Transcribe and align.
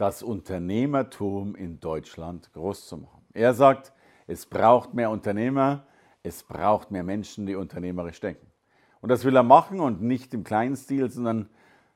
das 0.00 0.22
Unternehmertum 0.22 1.54
in 1.54 1.78
Deutschland 1.78 2.50
groß 2.54 2.86
zu 2.88 2.96
machen. 2.96 3.22
Er 3.34 3.52
sagt, 3.52 3.92
es 4.26 4.46
braucht 4.46 4.94
mehr 4.94 5.10
Unternehmer, 5.10 5.84
es 6.22 6.42
braucht 6.42 6.90
mehr 6.90 7.02
Menschen, 7.02 7.44
die 7.44 7.54
unternehmerisch 7.54 8.18
denken. 8.18 8.46
Und 9.02 9.10
das 9.10 9.26
will 9.26 9.36
er 9.36 9.42
machen 9.42 9.78
und 9.78 10.00
nicht 10.00 10.32
im 10.32 10.42
kleinen 10.42 10.74
Stil, 10.74 11.10
sondern 11.10 11.50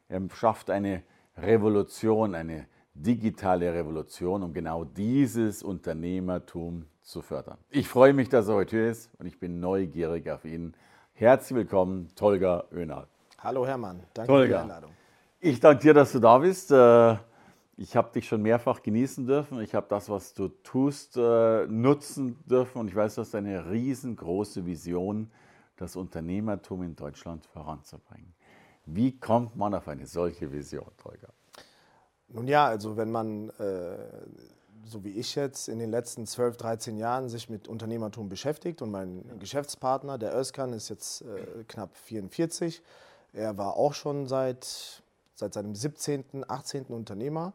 er 0.08 0.20
schafft 0.34 0.68
eine 0.68 1.02
Revolution, 1.38 2.34
eine 2.34 2.66
digitale 2.92 3.72
Revolution, 3.72 4.42
um 4.42 4.52
genau 4.52 4.84
dieses 4.84 5.62
Unternehmertum 5.62 6.84
zu 7.00 7.22
fördern. 7.22 7.56
Ich 7.70 7.88
freue 7.88 8.12
mich, 8.12 8.28
dass 8.28 8.48
er 8.48 8.56
heute 8.56 8.76
hier 8.76 8.90
ist 8.90 9.10
und 9.18 9.24
ich 9.24 9.40
bin 9.40 9.60
neugierig 9.60 10.28
auf 10.28 10.44
ihn. 10.44 10.74
Herzlich 11.14 11.56
willkommen, 11.56 12.08
Tolga 12.16 12.64
Önal. 12.70 13.06
Hallo 13.38 13.66
Hermann, 13.66 14.02
danke 14.12 14.30
Tolga. 14.30 14.44
für 14.44 14.48
die 14.48 14.72
Einladung. 14.72 14.90
Ich 15.40 15.58
danke 15.58 15.82
dir, 15.82 15.94
dass 15.94 16.12
du 16.12 16.18
da 16.18 16.36
bist. 16.36 16.70
Ich 17.76 17.96
habe 17.96 18.12
dich 18.12 18.28
schon 18.28 18.42
mehrfach 18.42 18.82
genießen 18.82 19.26
dürfen. 19.26 19.60
Ich 19.60 19.74
habe 19.74 19.86
das, 19.88 20.08
was 20.08 20.32
du 20.32 20.48
tust, 20.62 21.16
äh, 21.16 21.66
nutzen 21.66 22.38
dürfen. 22.46 22.78
Und 22.78 22.88
ich 22.88 22.94
weiß, 22.94 23.16
du 23.16 23.22
hast 23.22 23.34
eine 23.34 23.68
riesengroße 23.68 24.64
Vision, 24.64 25.30
das 25.76 25.96
Unternehmertum 25.96 26.84
in 26.84 26.94
Deutschland 26.94 27.44
voranzubringen. 27.46 28.32
Wie 28.86 29.18
kommt 29.18 29.56
man 29.56 29.74
auf 29.74 29.88
eine 29.88 30.06
solche 30.06 30.52
Vision, 30.52 30.86
Tolga? 30.98 31.28
Nun 32.28 32.46
ja, 32.46 32.66
also 32.66 32.96
wenn 32.96 33.10
man, 33.10 33.50
äh, 33.50 33.96
so 34.84 35.02
wie 35.02 35.10
ich 35.10 35.34
jetzt, 35.34 35.68
in 35.68 35.78
den 35.78 35.90
letzten 35.90 36.26
12, 36.26 36.56
13 36.56 36.96
Jahren 36.96 37.28
sich 37.28 37.48
mit 37.48 37.66
Unternehmertum 37.66 38.28
beschäftigt 38.28 38.82
und 38.82 38.90
mein 38.90 39.38
Geschäftspartner, 39.40 40.16
der 40.18 40.36
Özkan, 40.36 40.72
ist 40.72 40.90
jetzt 40.90 41.22
äh, 41.22 41.64
knapp 41.66 41.96
44. 41.96 42.82
Er 43.32 43.58
war 43.58 43.76
auch 43.76 43.94
schon 43.94 44.26
seit 44.26 45.02
seit 45.34 45.54
seinem 45.54 45.74
17., 45.74 46.44
18. 46.48 46.86
Unternehmer. 46.86 47.52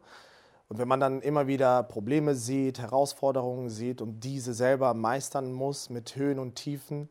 Und 0.68 0.78
wenn 0.78 0.88
man 0.88 1.00
dann 1.00 1.20
immer 1.20 1.46
wieder 1.46 1.82
Probleme 1.82 2.34
sieht, 2.34 2.78
Herausforderungen 2.78 3.70
sieht 3.70 4.00
und 4.00 4.20
diese 4.20 4.54
selber 4.54 4.94
meistern 4.94 5.52
muss 5.52 5.90
mit 5.90 6.14
Höhen 6.14 6.38
und 6.38 6.54
Tiefen, 6.54 7.10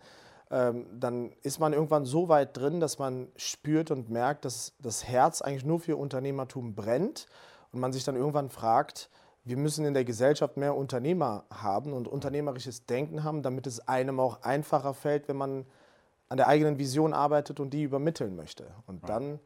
ähm, 0.50 0.86
dann 0.98 1.32
ist 1.44 1.60
man 1.60 1.74
irgendwann 1.74 2.06
so 2.06 2.30
weit 2.30 2.56
drin, 2.56 2.80
dass 2.80 3.00
man 3.00 3.28
spürt 3.36 3.92
und 3.92 4.10
merkt, 4.10 4.46
dass 4.46 4.74
das 4.80 5.04
Herz 5.04 5.42
eigentlich 5.42 5.66
nur 5.66 5.80
für 5.80 5.98
Unternehmertum 5.98 6.74
brennt 6.74 7.28
und 7.72 7.80
man 7.80 7.94
sich 7.94 8.04
dann 8.04 8.16
irgendwann 8.16 8.50
fragt, 8.50 9.10
wir 9.44 9.58
müssen 9.58 9.86
in 9.86 9.94
der 9.94 10.06
Gesellschaft 10.06 10.58
mehr 10.58 10.76
Unternehmer 10.76 11.44
haben 11.52 11.94
und 11.94 12.08
unternehmerisches 12.08 12.86
Denken 12.86 13.24
haben, 13.24 13.42
damit 13.42 13.68
es 13.68 13.88
einem 13.88 14.20
auch 14.20 14.42
einfacher 14.44 14.94
fällt, 14.94 15.28
wenn 15.28 15.38
man 15.38 15.66
an 16.30 16.38
der 16.38 16.48
eigenen 16.48 16.78
Vision 16.78 17.14
arbeitet 17.14 17.60
und 17.60 17.72
die 17.72 17.84
übermitteln 17.84 18.36
möchte. 18.36 18.68
Und 18.86 19.08
dann 19.10 19.40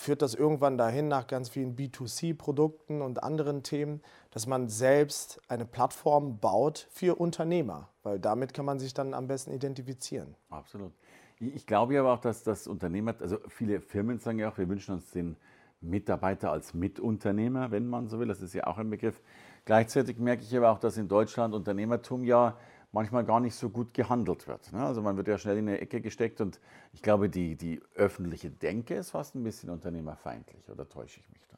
führt 0.00 0.22
das 0.22 0.34
irgendwann 0.34 0.78
dahin, 0.78 1.08
nach 1.08 1.26
ganz 1.26 1.50
vielen 1.50 1.76
B2C-Produkten 1.76 3.02
und 3.02 3.22
anderen 3.22 3.62
Themen, 3.62 4.00
dass 4.30 4.46
man 4.46 4.68
selbst 4.68 5.42
eine 5.46 5.66
Plattform 5.66 6.38
baut 6.38 6.88
für 6.90 7.20
Unternehmer, 7.20 7.90
weil 8.02 8.18
damit 8.18 8.54
kann 8.54 8.64
man 8.64 8.78
sich 8.78 8.94
dann 8.94 9.12
am 9.12 9.26
besten 9.26 9.52
identifizieren. 9.52 10.36
Absolut. 10.48 10.92
Ich 11.38 11.66
glaube 11.66 12.00
aber 12.00 12.14
auch, 12.14 12.18
dass 12.18 12.42
das 12.42 12.66
Unternehmer, 12.66 13.14
also 13.20 13.36
viele 13.48 13.80
Firmen 13.80 14.18
sagen 14.18 14.38
ja 14.38 14.50
auch, 14.50 14.56
wir 14.56 14.68
wünschen 14.70 14.94
uns 14.94 15.10
den 15.10 15.36
Mitarbeiter 15.82 16.50
als 16.50 16.72
Mitunternehmer, 16.72 17.70
wenn 17.70 17.86
man 17.86 18.08
so 18.08 18.18
will. 18.18 18.28
Das 18.28 18.40
ist 18.40 18.54
ja 18.54 18.66
auch 18.66 18.78
ein 18.78 18.88
Begriff. 18.88 19.20
Gleichzeitig 19.66 20.18
merke 20.18 20.42
ich 20.42 20.56
aber 20.56 20.70
auch, 20.70 20.78
dass 20.78 20.96
in 20.96 21.08
Deutschland 21.08 21.54
Unternehmertum 21.54 22.24
ja 22.24 22.56
manchmal 22.92 23.24
gar 23.24 23.40
nicht 23.40 23.54
so 23.54 23.68
gut 23.68 23.94
gehandelt 23.94 24.48
wird. 24.48 24.72
Ne? 24.72 24.84
Also 24.84 25.02
man 25.02 25.16
wird 25.16 25.28
ja 25.28 25.38
schnell 25.38 25.58
in 25.58 25.68
eine 25.68 25.80
Ecke 25.80 26.00
gesteckt 26.00 26.40
und 26.40 26.60
ich 26.92 27.02
glaube, 27.02 27.28
die, 27.28 27.56
die 27.56 27.80
öffentliche 27.94 28.50
Denke 28.50 28.94
ist 28.94 29.10
fast 29.10 29.34
ein 29.34 29.42
bisschen 29.42 29.70
unternehmerfeindlich 29.70 30.68
oder 30.70 30.88
täusche 30.88 31.20
ich 31.20 31.28
mich 31.28 31.46
da? 31.48 31.56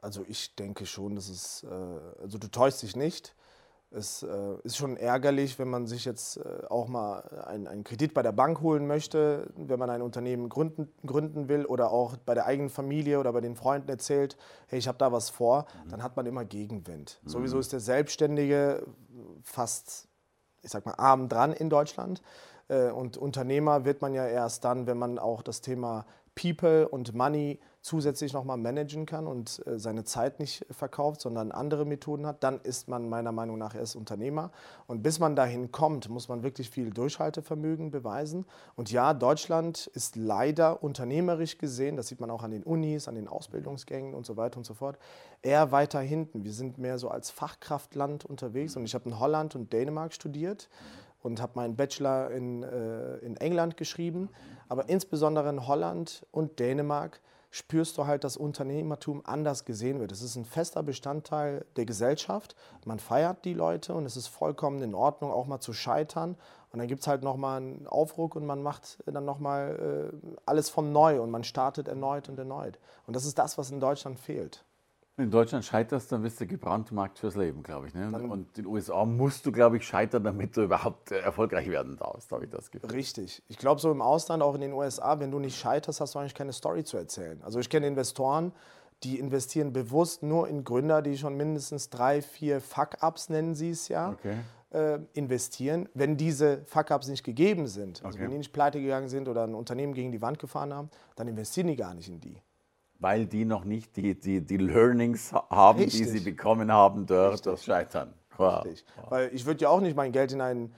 Also 0.00 0.24
ich 0.26 0.56
denke 0.56 0.84
schon, 0.86 1.14
dass 1.14 1.28
es, 1.28 1.64
äh, 1.64 1.68
also 2.20 2.38
du 2.38 2.48
täuschst 2.48 2.82
dich 2.82 2.96
nicht. 2.96 3.36
Es 3.94 4.22
äh, 4.22 4.56
ist 4.64 4.78
schon 4.78 4.96
ärgerlich, 4.96 5.58
wenn 5.58 5.68
man 5.68 5.86
sich 5.86 6.06
jetzt 6.06 6.38
äh, 6.38 6.64
auch 6.70 6.88
mal 6.88 7.20
einen, 7.46 7.84
Kredit 7.84 8.14
bei 8.14 8.22
der 8.22 8.32
Bank 8.32 8.62
holen 8.62 8.86
möchte, 8.86 9.52
wenn 9.54 9.78
man 9.78 9.90
ein 9.90 10.00
Unternehmen 10.00 10.48
gründen, 10.48 10.90
gründen 11.06 11.48
will 11.48 11.66
oder 11.66 11.92
auch 11.92 12.16
bei 12.16 12.32
der 12.32 12.46
eigenen 12.46 12.70
Familie 12.70 13.20
oder 13.20 13.32
bei 13.34 13.42
den 13.42 13.54
Freunden 13.54 13.90
erzählt, 13.90 14.38
hey, 14.66 14.78
ich 14.78 14.88
habe 14.88 14.96
da 14.96 15.12
was 15.12 15.28
vor, 15.28 15.66
mhm. 15.84 15.90
dann 15.90 16.02
hat 16.02 16.16
man 16.16 16.24
immer 16.24 16.46
Gegenwind. 16.46 17.20
Mhm. 17.22 17.28
Sowieso 17.28 17.58
ist 17.58 17.74
der 17.74 17.80
Selbstständige 17.80 18.86
fast 19.42 20.08
ich 20.62 20.70
sag 20.70 20.86
mal, 20.86 20.94
arm 20.94 21.28
dran 21.28 21.52
in 21.52 21.70
Deutschland. 21.70 22.22
Äh, 22.68 22.90
und 22.90 23.16
Unternehmer 23.16 23.84
wird 23.84 24.02
man 24.02 24.14
ja 24.14 24.26
erst 24.26 24.64
dann, 24.64 24.86
wenn 24.86 24.98
man 24.98 25.18
auch 25.18 25.42
das 25.42 25.60
Thema 25.60 26.06
People 26.34 26.88
und 26.88 27.14
Money 27.14 27.60
zusätzlich 27.82 28.32
nochmal 28.32 28.56
managen 28.56 29.06
kann 29.06 29.26
und 29.26 29.60
äh, 29.66 29.78
seine 29.78 30.04
Zeit 30.04 30.38
nicht 30.38 30.64
verkauft, 30.70 31.20
sondern 31.20 31.50
andere 31.50 31.84
Methoden 31.84 32.26
hat, 32.26 32.42
dann 32.44 32.60
ist 32.62 32.88
man 32.88 33.08
meiner 33.08 33.32
Meinung 33.32 33.58
nach 33.58 33.74
erst 33.74 33.96
Unternehmer. 33.96 34.52
Und 34.86 35.02
bis 35.02 35.18
man 35.18 35.34
dahin 35.34 35.72
kommt, 35.72 36.08
muss 36.08 36.28
man 36.28 36.44
wirklich 36.44 36.70
viel 36.70 36.90
Durchhaltevermögen 36.90 37.90
beweisen. 37.90 38.46
Und 38.76 38.92
ja, 38.92 39.12
Deutschland 39.14 39.88
ist 39.94 40.14
leider 40.14 40.82
unternehmerisch 40.82 41.58
gesehen, 41.58 41.96
das 41.96 42.06
sieht 42.06 42.20
man 42.20 42.30
auch 42.30 42.44
an 42.44 42.52
den 42.52 42.62
Unis, 42.62 43.08
an 43.08 43.16
den 43.16 43.26
Ausbildungsgängen 43.26 44.14
und 44.14 44.24
so 44.24 44.36
weiter 44.36 44.58
und 44.58 44.64
so 44.64 44.74
fort, 44.74 44.96
eher 45.42 45.72
weiter 45.72 46.00
hinten. 46.00 46.44
Wir 46.44 46.52
sind 46.52 46.78
mehr 46.78 46.98
so 46.98 47.08
als 47.08 47.30
Fachkraftland 47.30 48.24
unterwegs 48.24 48.76
und 48.76 48.84
ich 48.84 48.94
habe 48.94 49.08
in 49.08 49.18
Holland 49.18 49.56
und 49.56 49.72
Dänemark 49.72 50.12
studiert 50.12 50.68
und 51.20 51.42
habe 51.42 51.52
meinen 51.56 51.74
Bachelor 51.74 52.30
in, 52.30 52.62
äh, 52.62 53.16
in 53.18 53.36
England 53.36 53.76
geschrieben. 53.76 54.28
Aber 54.68 54.88
insbesondere 54.88 55.48
in 55.50 55.66
Holland 55.66 56.24
und 56.30 56.60
Dänemark 56.60 57.20
spürst 57.52 57.98
du 57.98 58.06
halt, 58.06 58.24
dass 58.24 58.36
Unternehmertum 58.36 59.20
anders 59.24 59.64
gesehen 59.64 60.00
wird. 60.00 60.10
Es 60.10 60.22
ist 60.22 60.36
ein 60.36 60.46
fester 60.46 60.82
Bestandteil 60.82 61.66
der 61.76 61.84
Gesellschaft. 61.84 62.56
Man 62.86 62.98
feiert 62.98 63.44
die 63.44 63.52
Leute 63.52 63.94
und 63.94 64.06
es 64.06 64.16
ist 64.16 64.26
vollkommen 64.26 64.82
in 64.82 64.94
Ordnung, 64.94 65.30
auch 65.30 65.46
mal 65.46 65.60
zu 65.60 65.74
scheitern. 65.74 66.36
Und 66.72 66.78
dann 66.78 66.88
gibt 66.88 67.02
es 67.02 67.06
halt 67.06 67.22
nochmal 67.22 67.58
einen 67.58 67.86
Aufruck 67.86 68.34
und 68.34 68.46
man 68.46 68.62
macht 68.62 69.02
dann 69.04 69.26
nochmal 69.26 70.10
äh, 70.12 70.26
alles 70.46 70.70
von 70.70 70.92
neu 70.92 71.20
und 71.20 71.30
man 71.30 71.44
startet 71.44 71.88
erneut 71.88 72.30
und 72.30 72.38
erneut. 72.38 72.78
Und 73.06 73.14
das 73.14 73.26
ist 73.26 73.38
das, 73.38 73.58
was 73.58 73.70
in 73.70 73.80
Deutschland 73.80 74.18
fehlt. 74.18 74.64
Wenn 75.16 75.26
in 75.26 75.30
Deutschland 75.30 75.62
scheiterst, 75.62 76.10
dann 76.10 76.22
bist 76.22 76.40
du 76.40 76.46
gebrandmarkt 76.46 77.18
fürs 77.18 77.36
Leben, 77.36 77.62
glaube 77.62 77.86
ich. 77.86 77.94
Ne? 77.94 78.06
Und 78.06 78.56
in 78.56 78.64
den 78.64 78.66
USA 78.66 79.04
musst 79.04 79.44
du, 79.44 79.52
glaube 79.52 79.76
ich, 79.76 79.86
scheitern, 79.86 80.24
damit 80.24 80.56
du 80.56 80.62
überhaupt 80.62 81.12
äh, 81.12 81.18
erfolgreich 81.18 81.68
werden 81.68 81.96
darfst, 81.98 82.32
habe 82.32 82.44
ich 82.44 82.50
das 82.50 82.70
Gefühl. 82.70 82.90
Richtig. 82.90 83.42
Ich 83.48 83.58
glaube, 83.58 83.78
so 83.78 83.90
im 83.90 84.00
Ausland, 84.00 84.42
auch 84.42 84.54
in 84.54 84.62
den 84.62 84.72
USA, 84.72 85.20
wenn 85.20 85.30
du 85.30 85.38
nicht 85.38 85.58
scheiterst, 85.58 86.00
hast 86.00 86.14
du 86.14 86.18
eigentlich 86.18 86.34
keine 86.34 86.54
Story 86.54 86.84
zu 86.84 86.96
erzählen. 86.96 87.42
Also 87.42 87.58
ich 87.58 87.68
kenne 87.68 87.88
Investoren, 87.88 88.52
die 89.02 89.18
investieren 89.18 89.74
bewusst 89.74 90.22
nur 90.22 90.48
in 90.48 90.64
Gründer, 90.64 91.02
die 91.02 91.18
schon 91.18 91.36
mindestens 91.36 91.90
drei, 91.90 92.22
vier 92.22 92.62
Fuck-Ups, 92.62 93.28
nennen 93.28 93.54
sie 93.54 93.70
es 93.70 93.88
ja, 93.88 94.12
okay. 94.12 94.36
äh, 94.70 94.98
investieren. 95.12 95.90
Wenn 95.92 96.16
diese 96.16 96.64
Fuck-Ups 96.64 97.08
nicht 97.08 97.22
gegeben 97.22 97.66
sind, 97.66 98.02
also 98.02 98.16
okay. 98.16 98.24
wenn 98.24 98.30
die 98.30 98.38
nicht 98.38 98.54
pleite 98.54 98.80
gegangen 98.80 99.08
sind 99.08 99.28
oder 99.28 99.44
ein 99.44 99.54
Unternehmen 99.54 99.92
gegen 99.92 100.10
die 100.10 100.22
Wand 100.22 100.38
gefahren 100.38 100.72
haben, 100.72 100.88
dann 101.16 101.28
investieren 101.28 101.66
die 101.66 101.76
gar 101.76 101.92
nicht 101.92 102.08
in 102.08 102.18
die 102.18 102.40
weil 103.02 103.26
die 103.26 103.44
noch 103.44 103.64
nicht 103.64 103.96
die, 103.96 104.18
die, 104.18 104.40
die 104.40 104.56
Learnings 104.56 105.32
haben, 105.32 105.80
Richtig. 105.80 106.02
die 106.02 106.08
sie 106.08 106.20
bekommen 106.20 106.72
haben 106.72 107.04
durch 107.04 107.34
Richtig. 107.34 107.52
das 107.52 107.64
Scheitern. 107.64 108.14
Wow. 108.36 108.64
Richtig. 108.64 108.86
Weil 109.08 109.30
ich 109.34 109.44
würde 109.44 109.62
ja 109.62 109.68
auch 109.68 109.80
nicht 109.80 109.96
mein 109.96 110.12
Geld 110.12 110.32
in 110.32 110.40
einen, 110.40 110.72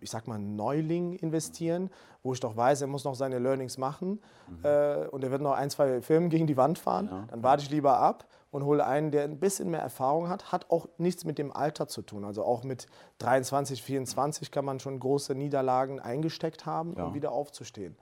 ich 0.00 0.10
sag 0.10 0.26
mal, 0.26 0.38
Neuling 0.38 1.12
investieren, 1.14 1.90
wo 2.22 2.32
ich 2.32 2.40
doch 2.40 2.56
weiß, 2.56 2.80
er 2.80 2.86
muss 2.86 3.04
noch 3.04 3.14
seine 3.14 3.38
Learnings 3.38 3.76
machen 3.76 4.20
mhm. 4.48 4.64
äh, 4.64 5.06
und 5.08 5.22
er 5.22 5.30
wird 5.30 5.42
noch 5.42 5.52
ein, 5.52 5.68
zwei 5.68 6.00
Firmen 6.00 6.30
gegen 6.30 6.46
die 6.46 6.56
Wand 6.56 6.78
fahren. 6.78 7.08
Ja. 7.10 7.24
Dann 7.30 7.42
warte 7.42 7.62
ich 7.62 7.70
lieber 7.70 7.98
ab 7.98 8.26
und 8.50 8.64
hole 8.64 8.84
einen, 8.84 9.10
der 9.10 9.24
ein 9.24 9.38
bisschen 9.38 9.70
mehr 9.70 9.82
Erfahrung 9.82 10.30
hat. 10.30 10.50
Hat 10.50 10.70
auch 10.70 10.88
nichts 10.96 11.26
mit 11.26 11.36
dem 11.36 11.54
Alter 11.54 11.88
zu 11.88 12.00
tun. 12.00 12.24
Also 12.24 12.42
auch 12.42 12.64
mit 12.64 12.86
23, 13.18 13.82
24 13.82 14.50
kann 14.50 14.64
man 14.64 14.80
schon 14.80 14.98
große 14.98 15.34
Niederlagen 15.34 16.00
eingesteckt 16.00 16.64
haben, 16.64 16.94
ja. 16.96 17.04
um 17.04 17.14
wieder 17.14 17.32
aufzustehen. 17.32 17.96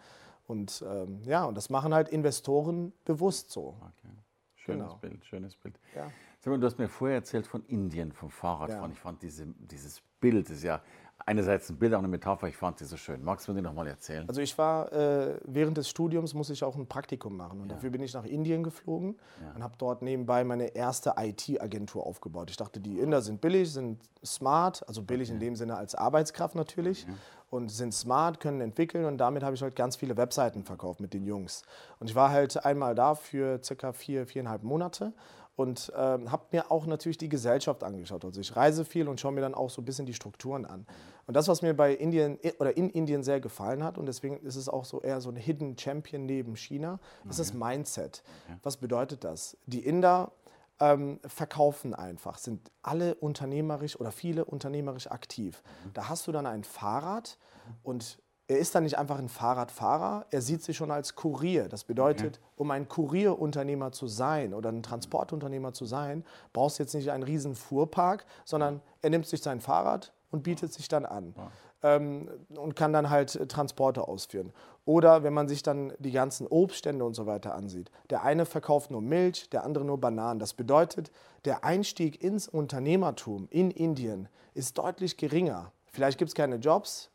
Und 0.46 0.84
ähm, 0.86 1.22
ja, 1.24 1.44
und 1.44 1.56
das 1.56 1.70
machen 1.70 1.94
halt 1.94 2.08
Investoren 2.08 2.92
bewusst 3.04 3.50
so. 3.50 3.76
Okay. 3.80 4.14
Schönes 4.54 4.86
genau. 4.86 4.98
Bild, 4.98 5.24
schönes 5.26 5.56
Bild. 5.56 5.78
Ja. 5.94 6.10
Sag 6.40 6.50
mal, 6.50 6.58
du 6.58 6.66
hast 6.66 6.78
mir 6.78 6.88
vorher 6.88 7.16
erzählt 7.16 7.46
von 7.46 7.64
Indien, 7.66 8.12
vom 8.12 8.30
Fahrradfahren. 8.30 8.90
Ja. 8.90 8.94
Ich 8.94 9.00
fand 9.00 9.22
diese, 9.22 9.46
dieses 9.58 10.02
Bild 10.20 10.48
ist 10.50 10.62
ja 10.62 10.82
einerseits 11.26 11.70
ein 11.70 11.76
Bild, 11.76 11.94
auch 11.94 11.98
eine 11.98 12.08
Metapher. 12.08 12.48
Ich 12.48 12.56
fand 12.56 12.78
sie 12.78 12.84
so 12.84 12.96
schön. 12.96 13.22
Magst 13.24 13.48
du 13.48 13.52
mir 13.52 13.56
die 13.56 13.62
nochmal 13.62 13.86
erzählen? 13.86 14.28
Also 14.28 14.40
ich 14.40 14.56
war 14.58 14.92
äh, 14.92 15.38
während 15.44 15.76
des 15.76 15.88
Studiums 15.88 16.34
muss 16.34 16.50
ich 16.50 16.62
auch 16.64 16.76
ein 16.76 16.86
Praktikum 16.86 17.36
machen 17.36 17.60
und 17.60 17.68
ja. 17.68 17.74
dafür 17.74 17.90
bin 17.90 18.02
ich 18.02 18.14
nach 18.14 18.24
Indien 18.24 18.62
geflogen 18.62 19.16
ja. 19.42 19.52
und 19.54 19.62
habe 19.62 19.74
dort 19.78 20.02
nebenbei 20.02 20.44
meine 20.44 20.74
erste 20.74 21.14
IT-Agentur 21.16 22.06
aufgebaut. 22.06 22.50
Ich 22.50 22.56
dachte, 22.56 22.80
die 22.80 22.98
Inder 22.98 23.22
sind 23.22 23.40
billig, 23.40 23.72
sind 23.72 24.00
smart, 24.24 24.86
also 24.88 25.02
billig 25.02 25.28
okay. 25.28 25.34
in 25.34 25.40
dem 25.40 25.56
Sinne 25.56 25.76
als 25.76 25.94
Arbeitskraft 25.94 26.54
natürlich. 26.54 27.04
Okay 27.04 27.14
und 27.54 27.68
sind 27.68 27.94
smart, 27.94 28.40
können 28.40 28.60
entwickeln 28.60 29.04
und 29.04 29.18
damit 29.18 29.44
habe 29.44 29.54
ich 29.54 29.62
halt 29.62 29.76
ganz 29.76 29.94
viele 29.94 30.16
Webseiten 30.16 30.64
verkauft 30.64 30.98
mit 30.98 31.14
den 31.14 31.24
Jungs. 31.24 31.62
Und 32.00 32.10
ich 32.10 32.16
war 32.16 32.30
halt 32.30 32.64
einmal 32.64 32.96
da 32.96 33.14
für 33.14 33.62
circa 33.62 33.92
vier, 33.92 34.26
viereinhalb 34.26 34.64
Monate 34.64 35.12
und 35.56 35.92
ähm, 35.96 36.32
habe 36.32 36.44
mir 36.52 36.70
auch 36.70 36.86
natürlich 36.86 37.18
die 37.18 37.28
Gesellschaft 37.28 37.84
angeschaut. 37.84 38.24
Also 38.24 38.40
ich 38.40 38.56
reise 38.56 38.84
viel 38.84 39.08
und 39.08 39.20
schaue 39.20 39.32
mir 39.32 39.40
dann 39.40 39.54
auch 39.54 39.70
so 39.70 39.82
ein 39.82 39.84
bisschen 39.84 40.06
die 40.06 40.14
Strukturen 40.14 40.64
an. 40.64 40.86
Und 41.26 41.34
das, 41.34 41.48
was 41.48 41.62
mir 41.62 41.74
bei 41.74 41.94
Indien 41.94 42.38
oder 42.58 42.76
in 42.76 42.90
Indien 42.90 43.22
sehr 43.22 43.40
gefallen 43.40 43.84
hat, 43.84 43.96
und 43.96 44.06
deswegen 44.06 44.38
ist 44.38 44.56
es 44.56 44.68
auch 44.68 44.84
so 44.84 45.00
eher 45.00 45.20
so 45.20 45.30
ein 45.30 45.36
Hidden 45.36 45.78
Champion 45.78 46.26
neben 46.26 46.56
China, 46.56 46.98
ist 47.28 47.38
das 47.38 47.54
Mindset. 47.54 48.22
Was 48.62 48.76
bedeutet 48.76 49.24
das? 49.24 49.56
Die 49.66 49.84
Inder 49.86 50.32
ähm, 50.80 51.20
verkaufen 51.26 51.94
einfach, 51.94 52.38
sind 52.38 52.70
alle 52.82 53.14
unternehmerisch 53.14 53.98
oder 53.98 54.10
viele 54.10 54.44
unternehmerisch 54.44 55.10
aktiv. 55.10 55.62
Mhm. 55.84 55.92
Da 55.94 56.08
hast 56.08 56.26
du 56.26 56.32
dann 56.32 56.46
ein 56.46 56.64
Fahrrad 56.64 57.38
und 57.82 58.18
er 58.46 58.58
ist 58.58 58.74
dann 58.74 58.82
nicht 58.82 58.98
einfach 58.98 59.18
ein 59.18 59.28
Fahrradfahrer, 59.28 60.26
er 60.30 60.42
sieht 60.42 60.62
sich 60.62 60.76
schon 60.76 60.90
als 60.90 61.14
Kurier. 61.14 61.68
Das 61.68 61.84
bedeutet, 61.84 62.40
um 62.56 62.70
ein 62.70 62.88
Kurierunternehmer 62.88 63.92
zu 63.92 64.06
sein 64.06 64.52
oder 64.52 64.70
ein 64.70 64.82
Transportunternehmer 64.82 65.72
zu 65.72 65.86
sein, 65.86 66.24
brauchst 66.52 66.78
du 66.78 66.82
jetzt 66.82 66.94
nicht 66.94 67.10
einen 67.10 67.22
riesen 67.22 67.54
Fuhrpark, 67.54 68.26
sondern 68.44 68.82
er 69.00 69.10
nimmt 69.10 69.26
sich 69.26 69.42
sein 69.42 69.60
Fahrrad 69.60 70.12
und 70.30 70.42
bietet 70.42 70.72
sich 70.74 70.88
dann 70.88 71.06
an 71.06 71.34
ähm, 71.82 72.28
und 72.56 72.76
kann 72.76 72.92
dann 72.92 73.08
halt 73.08 73.34
äh, 73.36 73.46
Transporte 73.46 74.08
ausführen. 74.08 74.52
Oder 74.84 75.22
wenn 75.22 75.32
man 75.32 75.48
sich 75.48 75.62
dann 75.62 75.94
die 75.98 76.10
ganzen 76.10 76.46
Obststände 76.46 77.04
und 77.04 77.14
so 77.14 77.26
weiter 77.26 77.54
ansieht. 77.54 77.90
Der 78.10 78.24
eine 78.24 78.44
verkauft 78.44 78.90
nur 78.90 79.00
Milch, 79.00 79.48
der 79.48 79.64
andere 79.64 79.84
nur 79.84 79.98
Bananen. 79.98 80.38
Das 80.38 80.52
bedeutet, 80.52 81.10
der 81.46 81.64
Einstieg 81.64 82.22
ins 82.22 82.48
Unternehmertum 82.48 83.48
in 83.50 83.70
Indien 83.70 84.28
ist 84.52 84.76
deutlich 84.76 85.16
geringer. 85.16 85.72
Vielleicht 85.86 86.18
gibt 86.18 86.30
es 86.30 86.34
keine 86.34 86.56
Jobs, 86.56 87.10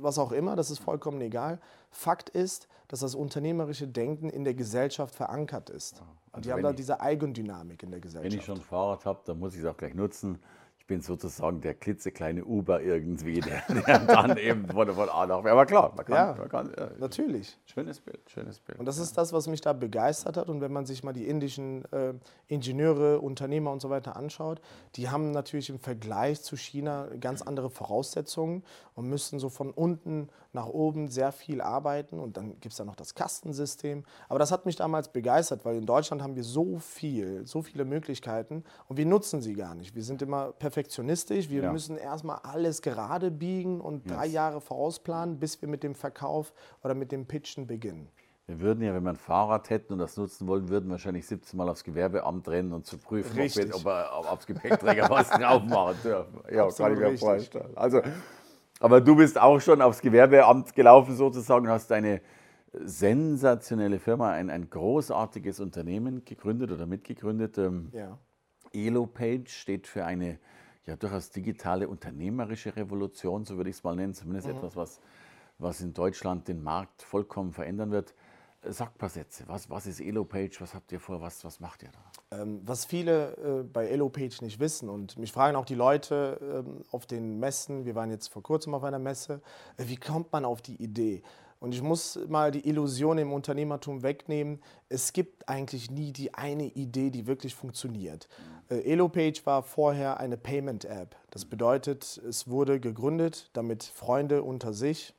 was 0.00 0.18
auch 0.18 0.32
immer, 0.32 0.56
das 0.56 0.70
ist 0.70 0.78
vollkommen 0.78 1.20
egal. 1.20 1.60
Fakt 1.90 2.28
ist, 2.28 2.68
dass 2.88 3.00
das 3.00 3.14
unternehmerische 3.14 3.86
Denken 3.86 4.30
in 4.30 4.44
der 4.44 4.54
Gesellschaft 4.54 5.14
verankert 5.14 5.70
ist. 5.70 5.96
Also 5.96 6.06
und 6.32 6.44
die 6.44 6.52
haben 6.52 6.62
da 6.62 6.72
diese 6.72 7.00
Eigendynamik 7.00 7.82
in 7.82 7.90
der 7.90 8.00
Gesellschaft. 8.00 8.32
Wenn 8.32 8.38
ich 8.38 8.44
schon 8.44 8.58
ein 8.58 8.62
Fahrrad 8.62 9.04
habe, 9.04 9.20
dann 9.24 9.38
muss 9.38 9.54
ich 9.54 9.60
es 9.60 9.66
auch 9.66 9.76
gleich 9.76 9.94
nutzen 9.94 10.38
bin 10.88 11.02
sozusagen 11.02 11.60
der 11.60 11.74
klitzekleine 11.74 12.44
Uber 12.44 12.80
irgendwie, 12.80 13.40
der, 13.40 13.62
der 13.68 13.98
dann 14.00 14.36
eben 14.38 14.66
von, 14.66 14.92
von 14.92 15.08
A 15.08 15.26
nach 15.26 15.42
B. 15.42 15.50
Aber 15.50 15.66
klar, 15.66 15.92
man 15.94 16.04
kann. 16.04 16.16
Ja, 16.16 16.34
man 16.36 16.48
kann 16.48 16.72
ja. 16.76 16.90
natürlich. 16.98 17.56
Schönes 17.66 18.00
Bild, 18.00 18.18
schönes 18.28 18.58
Bild. 18.58 18.78
Und 18.78 18.86
das 18.86 18.98
ist 18.98 19.16
das, 19.16 19.32
was 19.32 19.46
mich 19.46 19.60
da 19.60 19.74
begeistert 19.74 20.36
hat. 20.36 20.48
Und 20.48 20.60
wenn 20.62 20.72
man 20.72 20.86
sich 20.86 21.04
mal 21.04 21.12
die 21.12 21.28
indischen 21.28 21.84
äh, 21.92 22.14
Ingenieure, 22.48 23.20
Unternehmer 23.20 23.70
und 23.70 23.80
so 23.80 23.90
weiter 23.90 24.16
anschaut, 24.16 24.60
die 24.96 25.10
haben 25.10 25.30
natürlich 25.30 25.68
im 25.68 25.78
Vergleich 25.78 26.42
zu 26.42 26.56
China 26.56 27.06
ganz 27.20 27.42
andere 27.42 27.68
Voraussetzungen 27.68 28.64
und 28.94 29.08
müssen 29.08 29.38
so 29.38 29.50
von 29.50 29.70
unten 29.70 30.28
nach 30.54 30.66
oben 30.66 31.08
sehr 31.08 31.32
viel 31.32 31.60
arbeiten. 31.60 32.18
Und 32.18 32.38
dann 32.38 32.58
gibt 32.60 32.72
es 32.72 32.76
da 32.76 32.84
noch 32.86 32.96
das 32.96 33.14
Kastensystem. 33.14 34.04
Aber 34.30 34.38
das 34.38 34.50
hat 34.50 34.64
mich 34.64 34.76
damals 34.76 35.12
begeistert, 35.12 35.66
weil 35.66 35.76
in 35.76 35.84
Deutschland 35.84 36.22
haben 36.22 36.34
wir 36.34 36.44
so 36.44 36.78
viel, 36.78 37.46
so 37.46 37.60
viele 37.60 37.84
Möglichkeiten 37.84 38.64
und 38.88 38.96
wir 38.96 39.04
nutzen 39.04 39.42
sie 39.42 39.52
gar 39.52 39.74
nicht. 39.74 39.94
Wir 39.94 40.02
sind 40.02 40.22
immer 40.22 40.52
perfektionistisch. 40.78 41.50
Wir 41.50 41.64
ja. 41.64 41.72
müssen 41.72 41.96
erstmal 41.96 42.38
alles 42.44 42.82
gerade 42.82 43.30
biegen 43.30 43.80
und 43.80 44.04
yes. 44.06 44.14
drei 44.14 44.26
Jahre 44.26 44.60
vorausplanen, 44.60 45.38
bis 45.40 45.60
wir 45.60 45.68
mit 45.68 45.82
dem 45.82 45.94
Verkauf 45.94 46.52
oder 46.84 46.94
mit 46.94 47.10
dem 47.10 47.26
Pitchen 47.26 47.66
beginnen. 47.66 48.08
Wir 48.46 48.60
würden 48.60 48.82
ja, 48.82 48.94
wenn 48.94 49.02
wir 49.02 49.10
ein 49.10 49.16
Fahrrad 49.16 49.68
hätten 49.68 49.92
und 49.92 49.98
das 49.98 50.16
nutzen 50.16 50.46
wollen, 50.46 50.68
würden 50.68 50.88
wahrscheinlich 50.90 51.26
17 51.26 51.56
Mal 51.56 51.68
aufs 51.68 51.84
Gewerbeamt 51.84 52.48
rennen 52.48 52.72
und 52.72 52.86
zu 52.86 52.96
prüfen, 52.96 53.38
ob, 53.38 53.84
wir, 53.84 54.10
ob, 54.18 54.32
aufs 54.32 54.46
Gepäckträger 54.46 55.06
was 55.10 55.28
drauf 55.28 55.64
machen 55.64 55.96
dürfen. 56.02 56.40
Ja, 56.50 56.68
kann 56.70 56.92
ich 56.94 56.98
mir 56.98 57.18
vorstellen. 57.18 57.76
Also, 57.76 58.00
aber 58.80 59.00
du 59.00 59.16
bist 59.16 59.38
auch 59.38 59.60
schon 59.60 59.82
aufs 59.82 60.00
Gewerbeamt 60.00 60.74
gelaufen 60.74 61.16
sozusagen, 61.16 61.68
hast 61.68 61.90
eine 61.92 62.22
sensationelle 62.72 63.98
Firma, 63.98 64.30
ein, 64.30 64.48
ein 64.48 64.70
großartiges 64.70 65.60
Unternehmen 65.60 66.24
gegründet 66.24 66.70
oder 66.70 66.86
mitgegründet. 66.86 67.58
Ähm, 67.58 67.90
ja. 67.92 68.18
EloPage 68.72 69.48
steht 69.48 69.86
für 69.86 70.04
eine 70.04 70.38
ja, 70.86 70.96
durchaus 70.96 71.30
digitale 71.30 71.88
unternehmerische 71.88 72.74
Revolution, 72.76 73.44
so 73.44 73.56
würde 73.56 73.70
ich 73.70 73.76
es 73.76 73.84
mal 73.84 73.96
nennen, 73.96 74.14
zumindest 74.14 74.48
mhm. 74.48 74.56
etwas, 74.56 74.76
was, 74.76 75.00
was 75.58 75.80
in 75.80 75.92
Deutschland 75.92 76.48
den 76.48 76.62
Markt 76.62 77.02
vollkommen 77.02 77.52
verändern 77.52 77.90
wird. 77.90 78.14
Sag 78.62 78.88
ein 78.94 78.98
paar 78.98 79.08
Sätze. 79.08 79.44
Was, 79.46 79.70
was 79.70 79.86
ist 79.86 80.00
EloPage? 80.00 80.60
Was 80.60 80.74
habt 80.74 80.90
ihr 80.90 80.98
vor? 80.98 81.20
Was, 81.20 81.44
was 81.44 81.60
macht 81.60 81.84
ihr 81.84 81.90
da? 81.92 82.40
Ähm, 82.42 82.60
was 82.64 82.84
viele 82.84 83.36
äh, 83.36 83.62
bei 83.62 83.86
EloPage 83.86 84.42
nicht 84.42 84.58
wissen 84.58 84.88
und 84.88 85.16
mich 85.16 85.32
fragen 85.32 85.56
auch 85.56 85.64
die 85.64 85.76
Leute 85.76 86.64
ähm, 86.66 86.82
auf 86.90 87.06
den 87.06 87.38
Messen, 87.38 87.84
wir 87.84 87.94
waren 87.94 88.10
jetzt 88.10 88.28
vor 88.28 88.42
kurzem 88.42 88.74
auf 88.74 88.84
einer 88.84 88.98
Messe, 88.98 89.40
äh, 89.76 89.84
wie 89.86 89.96
kommt 89.96 90.32
man 90.32 90.44
auf 90.44 90.60
die 90.60 90.76
Idee? 90.82 91.22
Und 91.60 91.74
ich 91.74 91.82
muss 91.82 92.18
mal 92.28 92.50
die 92.50 92.68
Illusion 92.68 93.18
im 93.18 93.32
Unternehmertum 93.32 94.02
wegnehmen. 94.02 94.60
Es 94.88 95.12
gibt 95.12 95.48
eigentlich 95.48 95.90
nie 95.90 96.12
die 96.12 96.34
eine 96.34 96.66
Idee, 96.66 97.10
die 97.10 97.26
wirklich 97.26 97.54
funktioniert. 97.54 98.28
Äh, 98.68 98.92
EloPage 98.92 99.44
war 99.44 99.62
vorher 99.62 100.20
eine 100.20 100.36
Payment-App. 100.36 101.16
Das 101.30 101.44
bedeutet, 101.44 102.20
es 102.28 102.48
wurde 102.48 102.78
gegründet, 102.78 103.50
damit 103.54 103.82
Freunde 103.82 104.42
unter 104.42 104.72
sich 104.72 105.14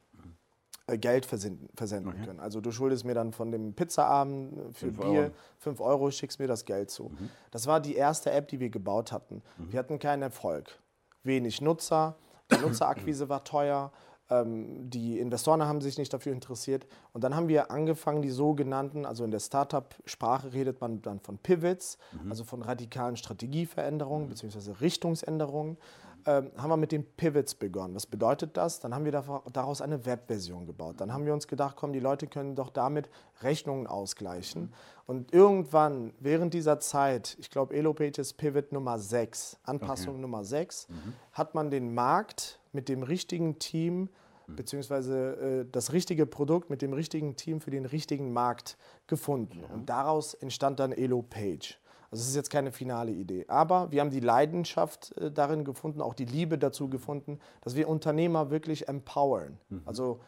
äh, 0.89 0.97
Geld 0.97 1.25
versenden, 1.25 1.69
versenden 1.75 2.13
okay. 2.13 2.25
können. 2.25 2.39
Also 2.39 2.61
du 2.61 2.71
schuldest 2.71 3.05
mir 3.05 3.13
dann 3.13 3.31
von 3.31 3.51
dem 3.51 3.73
Pizzaabend 3.73 4.75
für 4.75 4.87
fünf 4.87 4.97
Bier 4.97 5.07
Euro. 5.07 5.31
5 5.57 5.81
Euro, 5.81 6.11
schickst 6.11 6.39
mir 6.39 6.47
das 6.47 6.65
Geld 6.65 6.89
zu. 6.89 7.09
Mhm. 7.09 7.29
Das 7.51 7.67
war 7.67 7.79
die 7.79 7.95
erste 7.95 8.31
App, 8.31 8.47
die 8.47 8.59
wir 8.59 8.69
gebaut 8.69 9.11
hatten. 9.11 9.41
Mhm. 9.57 9.71
Wir 9.71 9.79
hatten 9.79 9.99
keinen 9.99 10.23
Erfolg. 10.23 10.79
Wenig 11.23 11.61
Nutzer, 11.61 12.15
die 12.51 12.57
Nutzerakquise 12.61 13.29
war 13.29 13.43
teuer, 13.43 13.91
die 14.31 15.19
Investoren 15.19 15.63
haben 15.63 15.81
sich 15.81 15.97
nicht 15.97 16.13
dafür 16.13 16.33
interessiert. 16.33 16.85
Und 17.13 17.23
dann 17.23 17.35
haben 17.35 17.47
wir 17.47 17.71
angefangen, 17.71 18.21
die 18.21 18.29
sogenannten, 18.29 19.05
also 19.05 19.23
in 19.23 19.31
der 19.31 19.39
Startup-Sprache 19.39 20.53
redet 20.53 20.81
man 20.81 21.01
dann 21.01 21.19
von 21.19 21.39
Pivots, 21.39 21.97
mhm. 22.11 22.29
also 22.29 22.43
von 22.43 22.61
radikalen 22.61 23.17
Strategieveränderungen 23.17 24.27
mhm. 24.27 24.29
bzw. 24.29 24.73
Richtungsänderungen 24.81 25.77
ähm, 26.25 26.51
haben 26.57 26.69
wir 26.69 26.77
mit 26.77 26.91
den 26.91 27.05
Pivots 27.05 27.55
begonnen. 27.55 27.95
Was 27.95 28.05
bedeutet 28.05 28.57
das? 28.57 28.79
Dann 28.79 28.93
haben 28.93 29.05
wir 29.05 29.11
daraus 29.11 29.81
eine 29.81 30.05
Webversion 30.05 30.65
gebaut. 30.65 30.95
Dann 30.99 31.13
haben 31.13 31.25
wir 31.25 31.33
uns 31.33 31.47
gedacht, 31.47 31.75
komm, 31.75 31.93
die 31.93 31.99
Leute 31.99 32.27
können 32.27 32.55
doch 32.55 32.69
damit 32.69 33.09
Rechnungen 33.41 33.87
ausgleichen. 33.87 34.73
Und 35.07 35.33
irgendwann, 35.33 36.13
während 36.19 36.53
dieser 36.53 36.79
Zeit, 36.79 37.35
ich 37.39 37.49
glaube, 37.49 37.73
Elopage 37.73 38.19
ist 38.19 38.33
Pivot 38.33 38.71
Nummer 38.71 38.99
6, 38.99 39.57
Anpassung 39.63 40.15
okay. 40.15 40.21
Nummer 40.21 40.43
6, 40.43 40.89
mhm. 40.89 41.13
hat 41.31 41.55
man 41.55 41.71
den 41.71 41.93
Markt 41.93 42.59
mit 42.73 42.89
dem 42.89 43.01
richtigen 43.01 43.57
Team 43.57 44.01
mhm. 44.01 44.09
Beziehungsweise 44.55 45.63
äh, 45.63 45.65
das 45.71 45.93
richtige 45.93 46.25
Produkt 46.25 46.69
mit 46.69 46.81
dem 46.81 46.93
richtigen 46.93 47.35
Team 47.35 47.61
für 47.61 47.71
den 47.71 47.85
richtigen 47.85 48.33
Markt 48.33 48.77
gefunden. 49.07 49.61
Ja. 49.61 49.73
Und 49.73 49.89
daraus 49.89 50.33
entstand 50.33 50.79
dann 50.79 50.91
Elopage. 50.91 51.75
Also 52.11 52.23
es 52.23 52.29
ist 52.29 52.35
jetzt 52.35 52.49
keine 52.49 52.71
finale 52.71 53.11
Idee. 53.11 53.45
Aber 53.47 53.91
wir 53.91 54.01
haben 54.01 54.09
die 54.09 54.19
Leidenschaft 54.19 55.15
äh, 55.17 55.31
darin 55.31 55.63
gefunden, 55.63 56.01
auch 56.01 56.13
die 56.13 56.25
Liebe 56.25 56.57
dazu 56.57 56.89
gefunden, 56.89 57.39
dass 57.61 57.75
wir 57.75 57.87
Unternehmer 57.87 58.49
wirklich 58.49 58.87
empowern. 58.87 59.59
Mhm. 59.69 59.81
Also 59.85 60.19